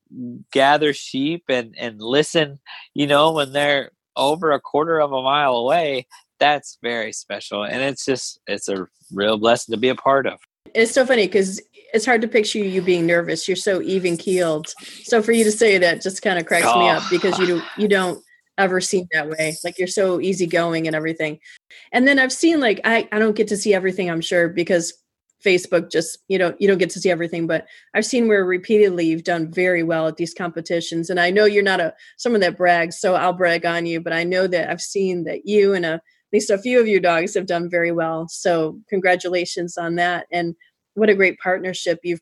gather 0.52 0.92
sheep 0.92 1.44
and 1.48 1.74
and 1.78 2.00
listen 2.02 2.58
you 2.94 3.06
know 3.06 3.32
when 3.32 3.52
they're 3.52 3.90
over 4.16 4.52
a 4.52 4.60
quarter 4.60 5.00
of 5.00 5.10
a 5.12 5.22
mile 5.22 5.56
away 5.56 6.06
that's 6.38 6.78
very 6.82 7.12
special 7.12 7.64
and 7.64 7.80
it's 7.80 8.04
just 8.04 8.38
it's 8.46 8.68
a 8.68 8.86
real 9.12 9.38
blessing 9.38 9.72
to 9.72 9.80
be 9.80 9.88
a 9.88 9.94
part 9.94 10.26
of 10.26 10.38
it's 10.74 10.92
so 10.92 11.06
funny 11.06 11.26
because 11.26 11.60
it's 11.94 12.04
hard 12.04 12.20
to 12.20 12.28
picture 12.28 12.58
you 12.58 12.82
being 12.82 13.06
nervous 13.06 13.48
you're 13.48 13.56
so 13.56 13.80
even 13.80 14.18
keeled 14.18 14.68
so 15.02 15.22
for 15.22 15.32
you 15.32 15.44
to 15.44 15.52
say 15.52 15.78
that 15.78 16.02
just 16.02 16.20
kind 16.20 16.38
of 16.38 16.44
cracks 16.44 16.66
oh. 16.68 16.78
me 16.78 16.88
up 16.90 17.02
because 17.10 17.38
you 17.38 17.46
do 17.46 17.62
you 17.78 17.88
don't 17.88 18.22
ever 18.58 18.80
seen 18.80 19.06
that 19.12 19.28
way 19.28 19.54
like 19.64 19.78
you're 19.78 19.88
so 19.88 20.20
easygoing 20.20 20.86
and 20.86 20.94
everything 20.94 21.38
and 21.92 22.06
then 22.06 22.18
i've 22.18 22.32
seen 22.32 22.60
like 22.60 22.80
i 22.84 23.08
i 23.12 23.18
don't 23.18 23.36
get 23.36 23.48
to 23.48 23.56
see 23.56 23.72
everything 23.72 24.10
i'm 24.10 24.20
sure 24.20 24.48
because 24.48 24.92
Facebook, 25.44 25.90
just 25.90 26.18
you 26.28 26.38
know, 26.38 26.54
you 26.58 26.68
don't 26.68 26.78
get 26.78 26.90
to 26.90 27.00
see 27.00 27.10
everything, 27.10 27.46
but 27.46 27.66
I've 27.94 28.04
seen 28.04 28.28
where 28.28 28.44
repeatedly 28.44 29.06
you've 29.06 29.24
done 29.24 29.50
very 29.50 29.82
well 29.82 30.06
at 30.06 30.16
these 30.16 30.34
competitions. 30.34 31.10
And 31.10 31.18
I 31.18 31.30
know 31.30 31.44
you're 31.44 31.62
not 31.62 31.80
a 31.80 31.94
someone 32.18 32.40
that 32.42 32.56
brags, 32.56 32.98
so 32.98 33.14
I'll 33.14 33.32
brag 33.32 33.64
on 33.64 33.86
you, 33.86 34.00
but 34.00 34.12
I 34.12 34.24
know 34.24 34.46
that 34.46 34.70
I've 34.70 34.80
seen 34.80 35.24
that 35.24 35.46
you 35.46 35.74
and 35.74 35.86
a, 35.86 35.94
at 35.94 36.02
least 36.32 36.50
a 36.50 36.58
few 36.58 36.80
of 36.80 36.86
your 36.86 37.00
dogs 37.00 37.34
have 37.34 37.46
done 37.46 37.70
very 37.70 37.92
well. 37.92 38.28
So 38.28 38.78
congratulations 38.88 39.78
on 39.78 39.96
that. 39.96 40.26
And 40.30 40.54
what 40.94 41.08
a 41.08 41.14
great 41.14 41.38
partnership 41.38 42.00
you've, 42.02 42.20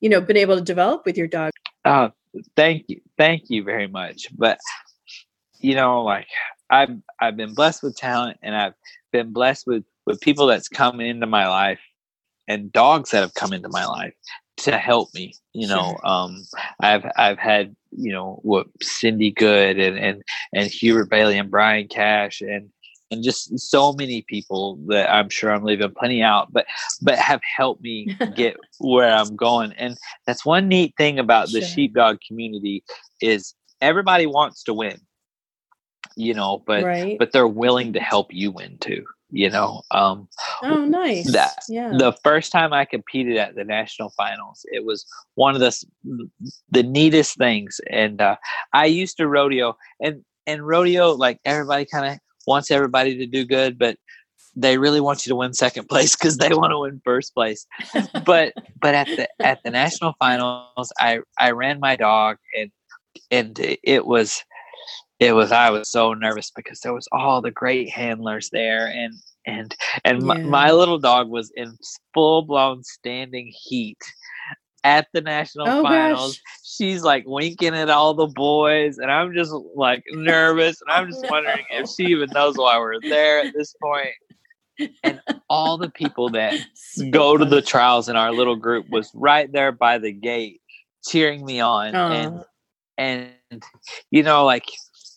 you 0.00 0.08
know, 0.08 0.20
been 0.20 0.36
able 0.36 0.56
to 0.56 0.62
develop 0.62 1.06
with 1.06 1.16
your 1.16 1.28
dog. 1.28 1.52
Oh, 1.84 2.10
thank 2.56 2.86
you. 2.88 3.00
Thank 3.16 3.44
you 3.48 3.62
very 3.62 3.86
much. 3.86 4.26
But 4.36 4.58
you 5.60 5.74
know, 5.74 6.02
like 6.02 6.26
I've 6.70 6.96
I've 7.20 7.36
been 7.36 7.54
blessed 7.54 7.82
with 7.82 7.96
talent 7.96 8.38
and 8.42 8.56
I've 8.56 8.74
been 9.12 9.32
blessed 9.32 9.66
with 9.66 9.84
with 10.06 10.20
people 10.20 10.46
that's 10.46 10.68
come 10.68 11.00
into 11.00 11.26
my 11.26 11.48
life 11.48 11.80
and 12.48 12.72
dogs 12.72 13.10
that 13.10 13.20
have 13.20 13.34
come 13.34 13.52
into 13.52 13.68
my 13.68 13.84
life 13.84 14.14
to 14.58 14.78
help 14.78 15.12
me 15.14 15.34
you 15.52 15.68
know 15.68 15.98
um 16.02 16.42
i've 16.80 17.04
i've 17.18 17.38
had 17.38 17.76
you 17.90 18.10
know 18.10 18.40
what 18.42 18.66
cindy 18.80 19.30
good 19.30 19.78
and 19.78 19.98
and 19.98 20.22
and 20.54 20.70
hubert 20.70 21.10
bailey 21.10 21.36
and 21.36 21.50
brian 21.50 21.86
cash 21.86 22.40
and 22.40 22.70
and 23.10 23.22
just 23.22 23.58
so 23.58 23.92
many 23.92 24.22
people 24.22 24.78
that 24.86 25.10
i'm 25.12 25.28
sure 25.28 25.50
i'm 25.50 25.64
leaving 25.64 25.92
plenty 25.92 26.22
out 26.22 26.52
but 26.52 26.66
but 27.02 27.18
have 27.18 27.40
helped 27.56 27.82
me 27.82 28.16
get 28.34 28.56
where 28.78 29.12
i'm 29.12 29.36
going. 29.36 29.72
And 29.72 29.96
that's 30.26 30.44
one 30.44 30.68
neat 30.68 30.94
thing 30.96 31.18
about 31.18 31.50
the 31.50 31.60
sheepdog 31.60 32.18
community 32.26 32.82
is 33.20 33.54
everybody 33.80 34.26
wants 34.26 34.62
to 34.64 34.74
win 34.74 35.00
you 36.16 36.34
know 36.34 36.62
but 36.66 36.82
right. 36.82 37.18
but 37.18 37.32
they're 37.32 37.46
willing 37.46 37.92
to 37.92 38.00
help 38.00 38.32
you 38.32 38.50
win 38.50 38.76
too 38.78 39.04
you 39.30 39.50
know 39.50 39.82
um 39.90 40.28
oh 40.62 40.84
nice. 40.84 41.30
that 41.32 41.58
yeah. 41.68 41.92
the 41.98 42.12
first 42.24 42.52
time 42.52 42.72
i 42.72 42.84
competed 42.84 43.36
at 43.36 43.54
the 43.54 43.64
national 43.64 44.10
finals 44.10 44.64
it 44.72 44.84
was 44.84 45.04
one 45.34 45.54
of 45.54 45.60
the 45.60 45.86
the 46.70 46.82
neatest 46.82 47.36
things 47.36 47.80
and 47.90 48.20
uh 48.20 48.36
i 48.72 48.86
used 48.86 49.16
to 49.16 49.26
rodeo 49.26 49.76
and 50.00 50.24
and 50.46 50.66
rodeo 50.66 51.12
like 51.12 51.40
everybody 51.44 51.84
kind 51.84 52.06
of 52.06 52.18
wants 52.46 52.70
everybody 52.70 53.16
to 53.16 53.26
do 53.26 53.44
good 53.44 53.78
but 53.78 53.98
they 54.58 54.78
really 54.78 55.00
want 55.00 55.26
you 55.26 55.30
to 55.30 55.36
win 55.36 55.52
second 55.52 55.86
place 55.88 56.16
because 56.16 56.38
they 56.38 56.48
want 56.54 56.70
to 56.70 56.78
win 56.78 57.00
first 57.04 57.34
place. 57.34 57.66
But 58.24 58.54
but 58.80 58.94
at 58.94 59.06
the 59.06 59.28
at 59.40 59.62
the 59.62 59.70
national 59.70 60.14
finals 60.18 60.92
i 60.98 61.20
i 61.38 61.50
ran 61.50 61.78
my 61.78 61.94
dog 61.94 62.38
and 62.58 62.70
and 63.30 63.58
it 63.82 64.06
was 64.06 64.42
it 65.18 65.32
was 65.32 65.52
I 65.52 65.70
was 65.70 65.90
so 65.90 66.12
nervous 66.14 66.50
because 66.54 66.80
there 66.80 66.94
was 66.94 67.08
all 67.12 67.40
the 67.40 67.50
great 67.50 67.88
handlers 67.88 68.50
there 68.50 68.86
and 68.86 69.14
and 69.46 69.74
and 70.04 70.20
yeah. 70.20 70.26
my, 70.26 70.38
my, 70.38 70.70
little 70.72 70.98
dog 70.98 71.28
was 71.28 71.52
in 71.56 71.76
full 72.12 72.42
blown 72.42 72.82
standing 72.82 73.52
heat 73.54 73.98
at 74.84 75.06
the 75.12 75.20
national 75.20 75.68
oh, 75.68 75.82
finals. 75.82 76.36
Gosh. 76.36 76.42
She's 76.64 77.02
like 77.02 77.24
winking 77.26 77.74
at 77.74 77.88
all 77.88 78.14
the 78.14 78.26
boys 78.26 78.98
and 78.98 79.10
I'm 79.10 79.32
just 79.34 79.52
like 79.74 80.02
nervous 80.12 80.80
and 80.82 80.90
I'm 80.90 81.08
just 81.10 81.28
wondering 81.30 81.64
if 81.70 81.88
she 81.90 82.04
even 82.06 82.28
knows 82.32 82.56
why 82.56 82.78
we're 82.78 83.00
there 83.00 83.40
at 83.40 83.54
this 83.54 83.74
point. 83.82 84.90
And 85.02 85.20
all 85.48 85.78
the 85.78 85.90
people 85.90 86.28
that 86.30 86.54
go 87.10 87.36
to 87.36 87.44
the 87.44 87.62
trials 87.62 88.08
in 88.08 88.16
our 88.16 88.32
little 88.32 88.56
group 88.56 88.86
was 88.90 89.10
right 89.14 89.50
there 89.50 89.72
by 89.72 89.98
the 89.98 90.12
gate 90.12 90.60
cheering 91.06 91.44
me 91.44 91.60
on 91.60 91.94
and 91.94 92.44
and 92.98 93.62
you 94.10 94.22
know 94.22 94.44
like 94.44 94.64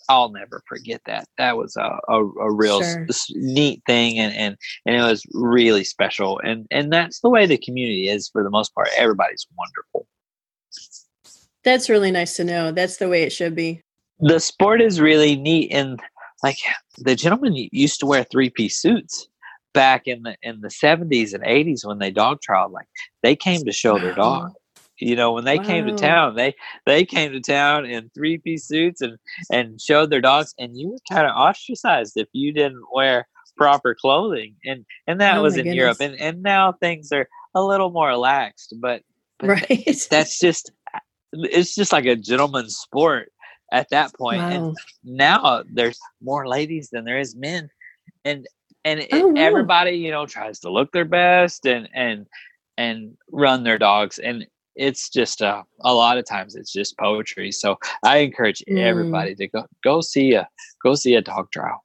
I'll 0.10 0.32
never 0.32 0.64
forget 0.68 1.02
that. 1.06 1.28
That 1.38 1.56
was 1.56 1.78
a, 1.78 2.00
a, 2.10 2.18
a 2.18 2.52
real 2.52 2.82
sure. 2.82 3.06
s- 3.08 3.28
neat 3.36 3.84
thing, 3.86 4.18
and, 4.18 4.34
and 4.36 4.58
and 4.86 4.96
it 4.96 5.04
was 5.04 5.24
really 5.34 5.84
special. 5.84 6.40
And 6.44 6.66
and 6.72 6.92
that's 6.92 7.22
the 7.22 7.30
way 7.30 7.46
the 7.46 7.58
community 7.58 8.10
is 8.10 8.28
for 8.28 8.44
the 8.44 8.50
most 8.50 8.74
part. 8.74 8.90
Everybody's 8.98 9.48
wonderful. 9.56 10.08
That's 11.64 11.90
really 11.90 12.12
nice 12.12 12.36
to 12.38 12.44
know. 12.44 12.72
That's 12.72 12.98
the 12.98 13.08
way 13.08 13.24
it 13.24 13.32
should 13.32 13.56
be. 13.56 13.82
The 14.20 14.40
sport 14.40 14.82
is 14.82 15.00
really 15.00 15.36
neat, 15.36 15.72
and 15.72 16.00
like 16.44 16.58
the 16.98 17.16
gentlemen 17.16 17.54
used 17.72 18.00
to 18.00 18.08
wear 18.08 18.24
three 18.24 18.50
piece 18.50 18.82
suits 18.82 19.28
back 19.74 20.08
in 20.08 20.24
the 20.24 20.36
in 20.42 20.62
the 20.62 20.72
seventies 20.72 21.34
and 21.34 21.44
eighties 21.46 21.86
when 21.86 22.00
they 22.00 22.10
dog 22.10 22.40
trialed. 22.48 22.72
Like 22.72 22.88
they 23.22 23.36
came 23.36 23.64
to 23.64 23.72
show 23.72 24.00
their 24.00 24.16
dog 24.16 24.54
you 25.00 25.16
know 25.16 25.32
when 25.32 25.46
they 25.46 25.58
wow. 25.58 25.64
came 25.64 25.86
to 25.88 25.96
town 25.96 26.36
they 26.36 26.54
they 26.86 27.06
came 27.06 27.32
to 27.32 27.40
town 27.40 27.86
in 27.86 28.10
three 28.10 28.38
piece 28.38 28.68
suits 28.68 29.02
and 29.02 29.18
and 29.52 29.80
showed 29.80 30.10
their 30.10 30.22
dogs 30.22 30.54
and 30.60 30.78
you 30.78 30.90
were 30.90 30.98
kind 31.10 31.28
of 31.28 31.36
ostracized 31.36 32.14
if 32.16 32.28
you 32.34 32.54
didn't 32.54 32.84
wear 32.94 33.28
proper 33.58 33.96
clothing 33.96 34.56
and 34.66 34.86
and 35.08 35.20
that 35.20 35.38
oh 35.38 35.44
was 35.44 35.56
in 35.56 35.64
goodness. 35.64 35.76
europe 35.76 35.98
and 36.00 36.16
and 36.16 36.42
now 36.42 36.72
things 36.72 37.12
are 37.12 37.28
a 37.56 37.64
little 37.64 37.92
more 37.92 38.08
relaxed 38.08 38.74
but, 38.80 39.02
but 39.40 39.50
right 39.50 40.08
that's 40.10 40.40
just 40.40 40.72
it's 41.34 41.76
just 41.76 41.92
like 41.92 42.06
a 42.06 42.16
gentleman's 42.16 42.78
sport 42.78 43.32
at 43.72 43.90
that 43.90 44.14
point 44.16 44.42
wow. 44.42 44.50
and 44.50 44.78
now 45.04 45.64
there's 45.72 46.00
more 46.22 46.48
ladies 46.48 46.90
than 46.92 47.06
there 47.06 47.20
is 47.20 47.36
men 47.36 47.70
and 48.26 48.48
and 48.86 49.06
oh, 49.12 49.28
wow. 49.28 49.42
everybody 49.42 49.92
you 49.92 50.12
know 50.12 50.26
tries 50.26 50.60
to 50.60 50.72
look 50.72 50.92
their 50.92 51.06
best 51.06 51.66
and 51.66 51.90
and 51.94 52.26
and 52.78 53.18
run 53.32 53.64
their 53.64 53.78
dogs 53.78 54.20
and 54.20 54.48
it's 54.80 55.10
just 55.10 55.42
uh, 55.42 55.62
a 55.82 55.94
lot 55.94 56.18
of 56.18 56.26
times 56.26 56.56
it's 56.56 56.72
just 56.72 56.98
poetry. 56.98 57.52
So 57.52 57.78
I 58.04 58.20
encourage 58.20 58.64
mm. 58.68 58.80
everybody 58.80 59.36
to 59.36 59.48
go 59.48 59.66
go 59.84 60.02
see 60.02 60.34
a 60.34 60.48
go 60.82 60.96
see 60.96 61.16
a 61.16 61.22
dog 61.22 61.52
trial. 61.52 61.84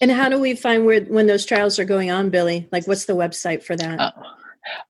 And 0.00 0.10
how 0.10 0.30
do 0.30 0.38
we 0.38 0.54
find 0.54 0.86
where 0.86 1.02
when 1.02 1.26
those 1.26 1.44
trials 1.44 1.78
are 1.78 1.84
going 1.84 2.10
on, 2.10 2.30
Billy? 2.30 2.68
Like, 2.72 2.86
what's 2.86 3.04
the 3.04 3.12
website 3.14 3.62
for 3.62 3.76
that? 3.76 4.00
Uh, 4.00 4.12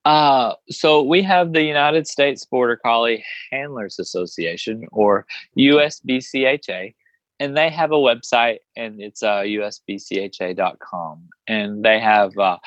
uh, 0.05 0.53
so 0.69 1.01
we 1.01 1.21
have 1.23 1.51
the 1.51 1.63
United 1.63 2.07
States 2.07 2.45
Border 2.45 2.77
Collie 2.77 3.25
Handlers 3.51 3.99
Association, 3.99 4.85
or 4.91 5.25
USBCHA, 5.57 6.93
and 7.39 7.57
they 7.57 7.69
have 7.69 7.91
a 7.91 7.95
website, 7.95 8.59
and 8.77 9.01
it's 9.01 9.23
uh, 9.23 9.41
usbcha.com, 9.41 11.29
and 11.47 11.83
they 11.83 11.99
have 11.99 12.37
uh, 12.37 12.57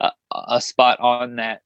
a, 0.00 0.10
a 0.30 0.60
spot 0.60 1.00
on 1.00 1.36
that 1.36 1.62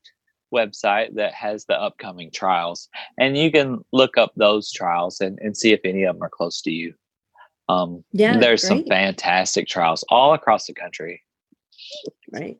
website 0.53 1.15
that 1.15 1.35
has 1.35 1.65
the 1.65 1.81
upcoming 1.81 2.31
trials 2.31 2.89
and 3.19 3.37
you 3.37 3.51
can 3.51 3.79
look 3.93 4.17
up 4.17 4.33
those 4.37 4.73
trials 4.73 5.21
and, 5.21 5.39
and 5.41 5.57
see 5.57 5.73
if 5.73 5.81
any 5.85 6.05
of 6.05 6.15
them 6.15 6.23
are 6.23 6.31
close 6.31 6.61
to 6.63 6.71
you. 6.71 6.95
Um, 7.69 8.03
yeah 8.13 8.39
there's 8.39 8.67
some 8.67 8.85
fantastic 8.85 9.69
trials 9.69 10.05
all 10.09 10.33
across 10.33 10.67
the 10.67 10.75
country. 10.75 11.23
Right. 12.33 12.59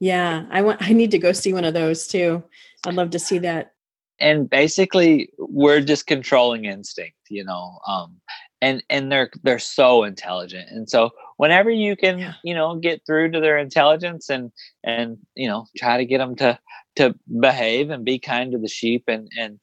Yeah 0.00 0.46
i 0.50 0.62
want 0.62 0.80
i 0.80 0.92
need 0.92 1.10
to 1.10 1.18
go 1.18 1.32
see 1.32 1.52
one 1.52 1.64
of 1.64 1.74
those 1.74 2.06
too. 2.06 2.42
I'd 2.86 2.94
love 2.94 3.10
to 3.10 3.18
see 3.18 3.38
that. 3.38 3.72
And 4.20 4.48
basically 4.48 5.30
we're 5.38 5.80
just 5.80 6.06
controlling 6.06 6.64
instinct 6.64 7.16
you 7.30 7.44
know 7.44 7.78
um, 7.86 8.20
and 8.60 8.82
and 8.90 9.10
they're 9.10 9.30
they're 9.42 9.58
so 9.58 10.04
intelligent. 10.04 10.70
And 10.70 10.88
so 10.88 11.10
whenever 11.36 11.70
you 11.70 11.96
can 11.96 12.18
yeah. 12.18 12.34
you 12.42 12.54
know 12.54 12.76
get 12.76 13.04
through 13.06 13.30
to 13.32 13.40
their 13.40 13.58
intelligence 13.58 14.28
and 14.28 14.52
and 14.84 15.18
you 15.34 15.48
know 15.48 15.66
try 15.76 15.96
to 15.96 16.04
get 16.04 16.18
them 16.18 16.36
to 16.36 16.58
to 16.98 17.14
behave 17.40 17.90
and 17.90 18.04
be 18.04 18.18
kind 18.18 18.52
to 18.52 18.58
the 18.58 18.68
sheep 18.68 19.04
and 19.08 19.28
and 19.38 19.58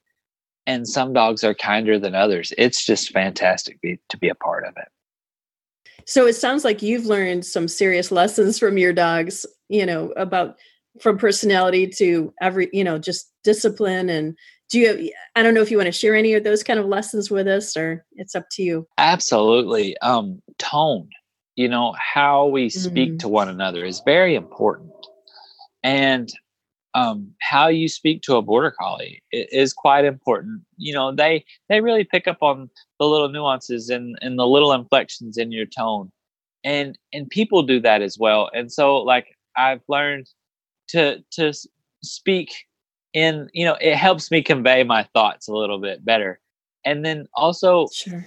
and 0.68 0.88
some 0.88 1.14
dogs 1.14 1.44
are 1.44 1.54
kinder 1.54 2.00
than 2.00 2.16
others. 2.16 2.52
It's 2.58 2.84
just 2.84 3.12
fantastic 3.12 3.80
be, 3.82 4.00
to 4.10 4.18
be 4.18 4.30
a 4.30 4.36
part 4.36 4.66
of 4.66 4.74
it. 4.78 4.88
So 6.08 6.26
it 6.26 6.34
sounds 6.34 6.64
like 6.64 6.82
you've 6.82 7.06
learned 7.06 7.46
some 7.46 7.68
serious 7.68 8.12
lessons 8.12 8.58
from 8.58 8.80
your 8.80 8.94
dogs 8.94 9.46
you 9.70 9.86
know 9.86 10.12
about 10.16 10.56
from 11.02 11.18
personality 11.18 11.88
to 11.88 12.34
every 12.42 12.70
you 12.72 12.84
know 12.84 12.98
just 12.98 13.32
discipline 13.44 14.10
and 14.10 14.38
do 14.70 14.80
you 14.80 15.12
i 15.36 15.44
don't 15.44 15.54
know 15.54 15.62
if 15.62 15.72
you 15.72 15.78
want 15.78 15.88
to 15.88 15.92
share 15.92 16.16
any 16.16 16.34
of 16.34 16.44
those 16.44 16.64
kind 16.64 16.80
of 16.80 16.86
lessons 16.86 17.30
with 17.30 17.48
us 17.48 17.76
or 17.76 18.06
it's 18.14 18.36
up 18.36 18.46
to 18.52 18.64
you. 18.64 18.88
Absolutely. 18.98 19.98
Um 20.00 20.42
tone 20.58 21.10
you 21.56 21.68
know 21.68 21.96
how 21.98 22.46
we 22.46 22.70
speak 22.70 23.12
mm-hmm. 23.12 23.18
to 23.18 23.28
one 23.28 23.50
another 23.50 23.86
is 23.86 24.02
very 24.06 24.36
important. 24.36 24.92
And 25.84 26.32
um, 26.96 27.30
how 27.42 27.68
you 27.68 27.90
speak 27.90 28.22
to 28.22 28.38
a 28.38 28.42
border 28.42 28.72
collie 28.72 29.22
is 29.32 29.74
quite 29.74 30.06
important. 30.06 30.62
You 30.78 30.94
know 30.94 31.14
they 31.14 31.46
they 31.70 31.82
really 31.82 32.06
pick 32.06 32.26
up 32.26 32.38
on 32.42 32.70
the 33.00 33.06
little 33.06 33.30
nuances 33.30 33.90
and 33.90 34.18
and 34.22 34.40
the 34.40 34.48
little 34.48 34.72
inflections 34.72 35.38
in 35.38 35.52
your 35.52 35.66
tone. 35.66 36.12
And 36.64 36.98
and 37.14 37.30
people 37.30 37.62
do 37.64 37.80
that 37.82 38.02
as 38.02 38.18
well. 38.18 38.50
And 38.54 38.72
so 38.72 38.98
like 38.98 39.28
i've 39.58 39.82
learned 39.88 40.28
to 40.90 41.24
to 41.32 41.54
speak 42.04 42.54
in 43.14 43.50
you 43.54 43.66
know 43.66 43.78
it 43.80 43.96
helps 43.96 44.32
me 44.32 44.42
convey 44.42 44.84
my 44.84 45.04
thoughts 45.14 45.48
a 45.48 45.54
little 45.54 45.80
bit 45.80 46.04
better. 46.04 46.40
And 46.86 47.04
then 47.04 47.28
also 47.34 47.88
sure. 47.94 48.26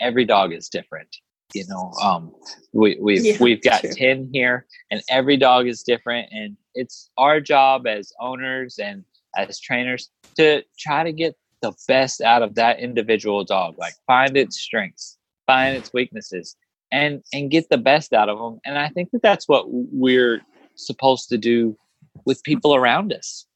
every 0.00 0.24
dog 0.24 0.52
is 0.52 0.68
different 0.68 1.16
you 1.54 1.64
know 1.68 1.92
um 2.00 2.32
we 2.72 2.96
we've 3.00 3.24
yeah, 3.24 3.36
we've 3.40 3.62
got 3.62 3.80
true. 3.80 3.92
10 3.92 4.30
here 4.32 4.66
and 4.90 5.02
every 5.10 5.36
dog 5.36 5.66
is 5.66 5.82
different. 5.82 6.28
And 6.30 6.56
it's 6.74 7.10
our 7.18 7.40
job 7.40 7.86
as 7.86 8.12
owners 8.20 8.78
and 8.78 9.04
as 9.36 9.58
trainers 9.60 10.10
to 10.36 10.62
try 10.78 11.04
to 11.04 11.12
get 11.12 11.36
the 11.62 11.72
best 11.88 12.20
out 12.20 12.42
of 12.42 12.54
that 12.54 12.80
individual 12.80 13.44
dog 13.44 13.74
like 13.78 13.94
find 14.06 14.36
its 14.36 14.58
strengths 14.58 15.18
find 15.46 15.76
its 15.76 15.92
weaknesses 15.92 16.56
and 16.92 17.22
and 17.32 17.50
get 17.50 17.68
the 17.68 17.78
best 17.78 18.12
out 18.12 18.28
of 18.28 18.38
them 18.38 18.58
and 18.64 18.78
i 18.78 18.88
think 18.88 19.10
that 19.10 19.22
that's 19.22 19.48
what 19.48 19.64
we're 19.68 20.40
supposed 20.76 21.28
to 21.28 21.36
do 21.36 21.76
with 22.24 22.42
people 22.44 22.74
around 22.74 23.12
us 23.12 23.46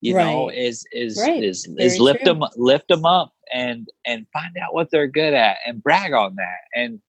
you 0.00 0.14
Right. 0.14 0.24
know 0.24 0.50
is 0.50 0.84
is 0.92 1.18
Right. 1.18 1.42
is 1.42 1.66
Very 1.66 1.86
is 1.88 1.98
lift 1.98 2.24
true. 2.24 2.34
them 2.34 2.44
lift 2.56 2.88
them 2.88 3.04
up 3.06 3.32
and 3.52 3.88
and 4.06 4.26
find 4.32 4.54
out 4.62 4.74
what 4.74 4.90
they're 4.90 5.08
good 5.08 5.34
at 5.34 5.56
and 5.66 5.82
brag 5.82 6.12
on 6.12 6.34
that 6.36 6.58
and 6.80 7.00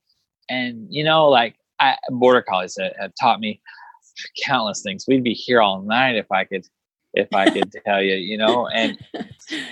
and 0.50 0.88
you 0.90 1.04
know 1.04 1.28
like 1.30 1.56
I, 1.82 1.96
border 2.10 2.42
collies 2.42 2.78
have, 2.80 2.94
have 3.00 3.12
taught 3.20 3.40
me 3.40 3.62
countless 4.44 4.82
things 4.82 5.06
we'd 5.08 5.24
be 5.24 5.34
here 5.34 5.62
all 5.62 5.82
night 5.82 6.16
if 6.16 6.32
i 6.32 6.44
could 6.44 6.66
if 7.14 7.28
i 7.34 7.50
could 7.50 7.72
tell 7.86 8.02
you 8.02 8.16
you 8.16 8.38
know 8.38 8.68
and 8.68 8.98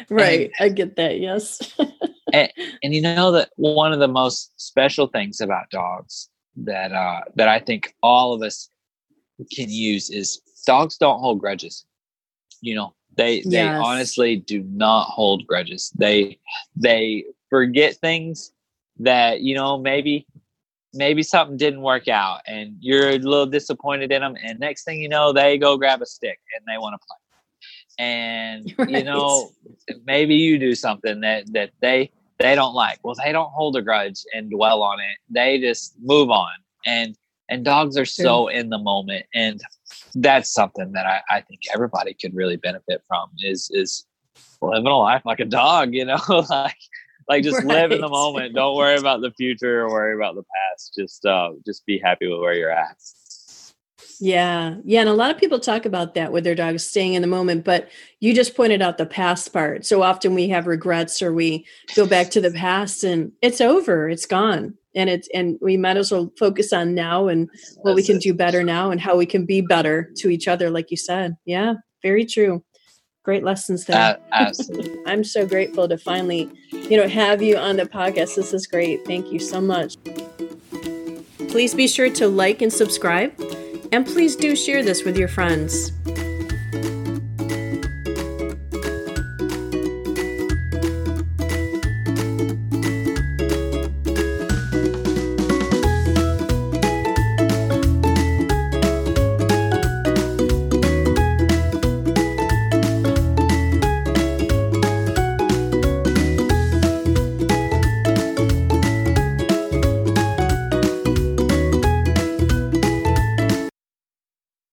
right. 0.09 0.51
I 0.59 0.69
get 0.69 0.95
that. 0.95 1.19
Yes. 1.19 1.59
and 2.33 2.51
you 2.93 3.01
know 3.01 3.31
that 3.31 3.49
one 3.55 3.93
of 3.93 3.99
the 3.99 4.07
most 4.07 4.51
special 4.59 5.07
things 5.07 5.39
about 5.41 5.69
dogs 5.69 6.29
that 6.55 6.91
uh 6.91 7.21
that 7.35 7.47
i 7.47 7.59
think 7.59 7.93
all 8.01 8.33
of 8.33 8.41
us 8.41 8.69
can 9.51 9.69
use 9.69 10.09
is 10.09 10.41
dogs 10.65 10.97
don't 10.97 11.19
hold 11.19 11.39
grudges 11.39 11.85
you 12.61 12.75
know 12.75 12.93
they 13.15 13.41
they 13.41 13.63
Yes. 13.65 13.81
honestly 13.83 14.35
do 14.35 14.63
not 14.63 15.03
hold 15.05 15.45
grudges 15.47 15.91
they 15.95 16.39
they 16.75 17.25
forget 17.49 17.95
things 17.97 18.51
that 18.99 19.41
you 19.41 19.53
know 19.55 19.77
maybe 19.77 20.25
maybe 20.97 21.23
something 21.23 21.57
didn't 21.57 21.81
work 21.81 22.07
out 22.07 22.41
and 22.47 22.75
you're 22.79 23.09
a 23.09 23.17
little 23.19 23.45
disappointed 23.45 24.11
in 24.11 24.21
them 24.21 24.35
and 24.43 24.59
next 24.59 24.83
thing 24.83 24.99
you 24.99 25.07
know 25.07 25.31
they 25.31 25.57
go 25.57 25.77
grab 25.77 26.01
a 26.01 26.05
stick 26.05 26.39
and 26.55 26.65
they 26.67 26.77
want 26.77 26.99
to 26.99 27.07
play. 27.07 27.17
And 27.99 28.89
you 28.89 29.03
know 29.03 29.51
maybe 30.05 30.35
you 30.35 30.57
do 30.57 30.75
something 30.75 31.21
that 31.21 31.51
that 31.53 31.71
they 31.81 32.11
they 32.39 32.55
don't 32.55 32.73
like. 32.73 32.99
Well 33.03 33.15
they 33.23 33.31
don't 33.31 33.51
hold 33.51 33.75
a 33.77 33.81
grudge 33.81 34.23
and 34.33 34.49
dwell 34.49 34.81
on 34.83 34.99
it. 34.99 35.17
They 35.29 35.59
just 35.59 35.95
move 36.01 36.29
on. 36.29 36.51
And 36.85 37.15
and 37.49 37.63
dogs 37.63 37.97
are 37.97 38.05
so 38.05 38.47
in 38.47 38.69
the 38.69 38.77
moment 38.77 39.25
and 39.33 39.61
that's 40.15 40.51
something 40.51 40.91
that 40.93 41.05
I, 41.05 41.21
I 41.29 41.41
think 41.41 41.61
everybody 41.73 42.13
could 42.13 42.35
really 42.35 42.57
benefit 42.57 43.01
from 43.07 43.29
is 43.39 43.69
is 43.71 44.05
living 44.61 44.87
a 44.87 44.97
life 44.97 45.21
like 45.25 45.39
a 45.39 45.45
dog 45.45 45.93
you 45.93 46.05
know? 46.05 46.19
Like 46.49 46.77
like 47.29 47.43
just 47.43 47.63
live 47.63 47.91
in 47.91 48.01
the 48.01 48.09
moment 48.21 48.53
don't 48.53 48.75
worry 48.75 48.97
about 48.97 49.21
the 49.21 49.31
future 49.31 49.81
or 49.81 49.89
worry 49.89 50.15
about 50.15 50.35
the 50.35 50.43
past 50.43 50.93
just 50.97 51.25
uh 51.25 51.51
just 51.65 51.85
be 51.85 51.99
happy 51.99 52.27
with 52.27 52.39
where 52.39 52.53
you're 52.53 52.71
at 52.71 52.97
Yeah. 54.19 54.77
Yeah. 54.83 55.01
And 55.01 55.09
a 55.09 55.13
lot 55.13 55.31
of 55.31 55.37
people 55.37 55.59
talk 55.59 55.85
about 55.85 56.15
that 56.15 56.31
with 56.31 56.43
their 56.43 56.55
dogs 56.55 56.83
staying 56.85 57.13
in 57.13 57.21
the 57.21 57.27
moment, 57.27 57.63
but 57.63 57.89
you 58.19 58.33
just 58.33 58.55
pointed 58.55 58.81
out 58.81 58.97
the 58.97 59.05
past 59.05 59.53
part. 59.53 59.85
So 59.85 60.01
often 60.01 60.33
we 60.33 60.49
have 60.49 60.65
regrets 60.65 61.21
or 61.21 61.33
we 61.33 61.65
go 61.95 62.07
back 62.07 62.31
to 62.31 62.41
the 62.41 62.51
past 62.51 63.03
and 63.03 63.31
it's 63.41 63.61
over, 63.61 64.09
it's 64.09 64.25
gone. 64.25 64.75
And 64.95 65.09
it's, 65.09 65.29
and 65.33 65.59
we 65.61 65.77
might 65.77 65.97
as 65.97 66.11
well 66.11 66.33
focus 66.39 66.73
on 66.73 66.95
now 66.95 67.27
and 67.27 67.47
what 67.83 67.93
we 67.93 68.01
can 68.01 68.15
it. 68.15 68.23
do 68.23 68.33
better 68.33 68.63
now 68.63 68.89
and 68.89 68.99
how 68.99 69.15
we 69.15 69.27
can 69.27 69.45
be 69.45 69.61
better 69.61 70.11
to 70.17 70.29
each 70.29 70.47
other, 70.47 70.71
like 70.71 70.89
you 70.89 70.97
said. 70.97 71.35
Yeah. 71.45 71.75
Very 72.01 72.25
true. 72.25 72.63
Great 73.27 73.43
lessons 73.43 73.83
there. 73.83 73.97
Uh, 73.97 74.15
A- 74.31 74.35
absolutely 74.47 74.97
I'm 75.05 75.21
so 75.21 75.45
grateful 75.45 75.85
to 75.89 75.97
finally, 75.97 76.49
you 76.71 76.95
know, 76.95 77.09
have 77.09 77.41
you 77.41 77.57
on 77.57 77.75
the 77.75 77.83
podcast. 77.83 78.37
This 78.37 78.53
is 78.53 78.65
great. 78.65 79.03
Thank 79.05 79.33
you 79.33 79.39
so 79.39 79.59
much. 79.59 79.97
Please 81.49 81.75
be 81.75 81.89
sure 81.89 82.09
to 82.09 82.29
like 82.29 82.61
and 82.61 82.71
subscribe. 82.71 83.33
And 83.91 84.05
please 84.05 84.37
do 84.37 84.55
share 84.55 84.81
this 84.81 85.03
with 85.03 85.17
your 85.17 85.27
friends. 85.27 85.91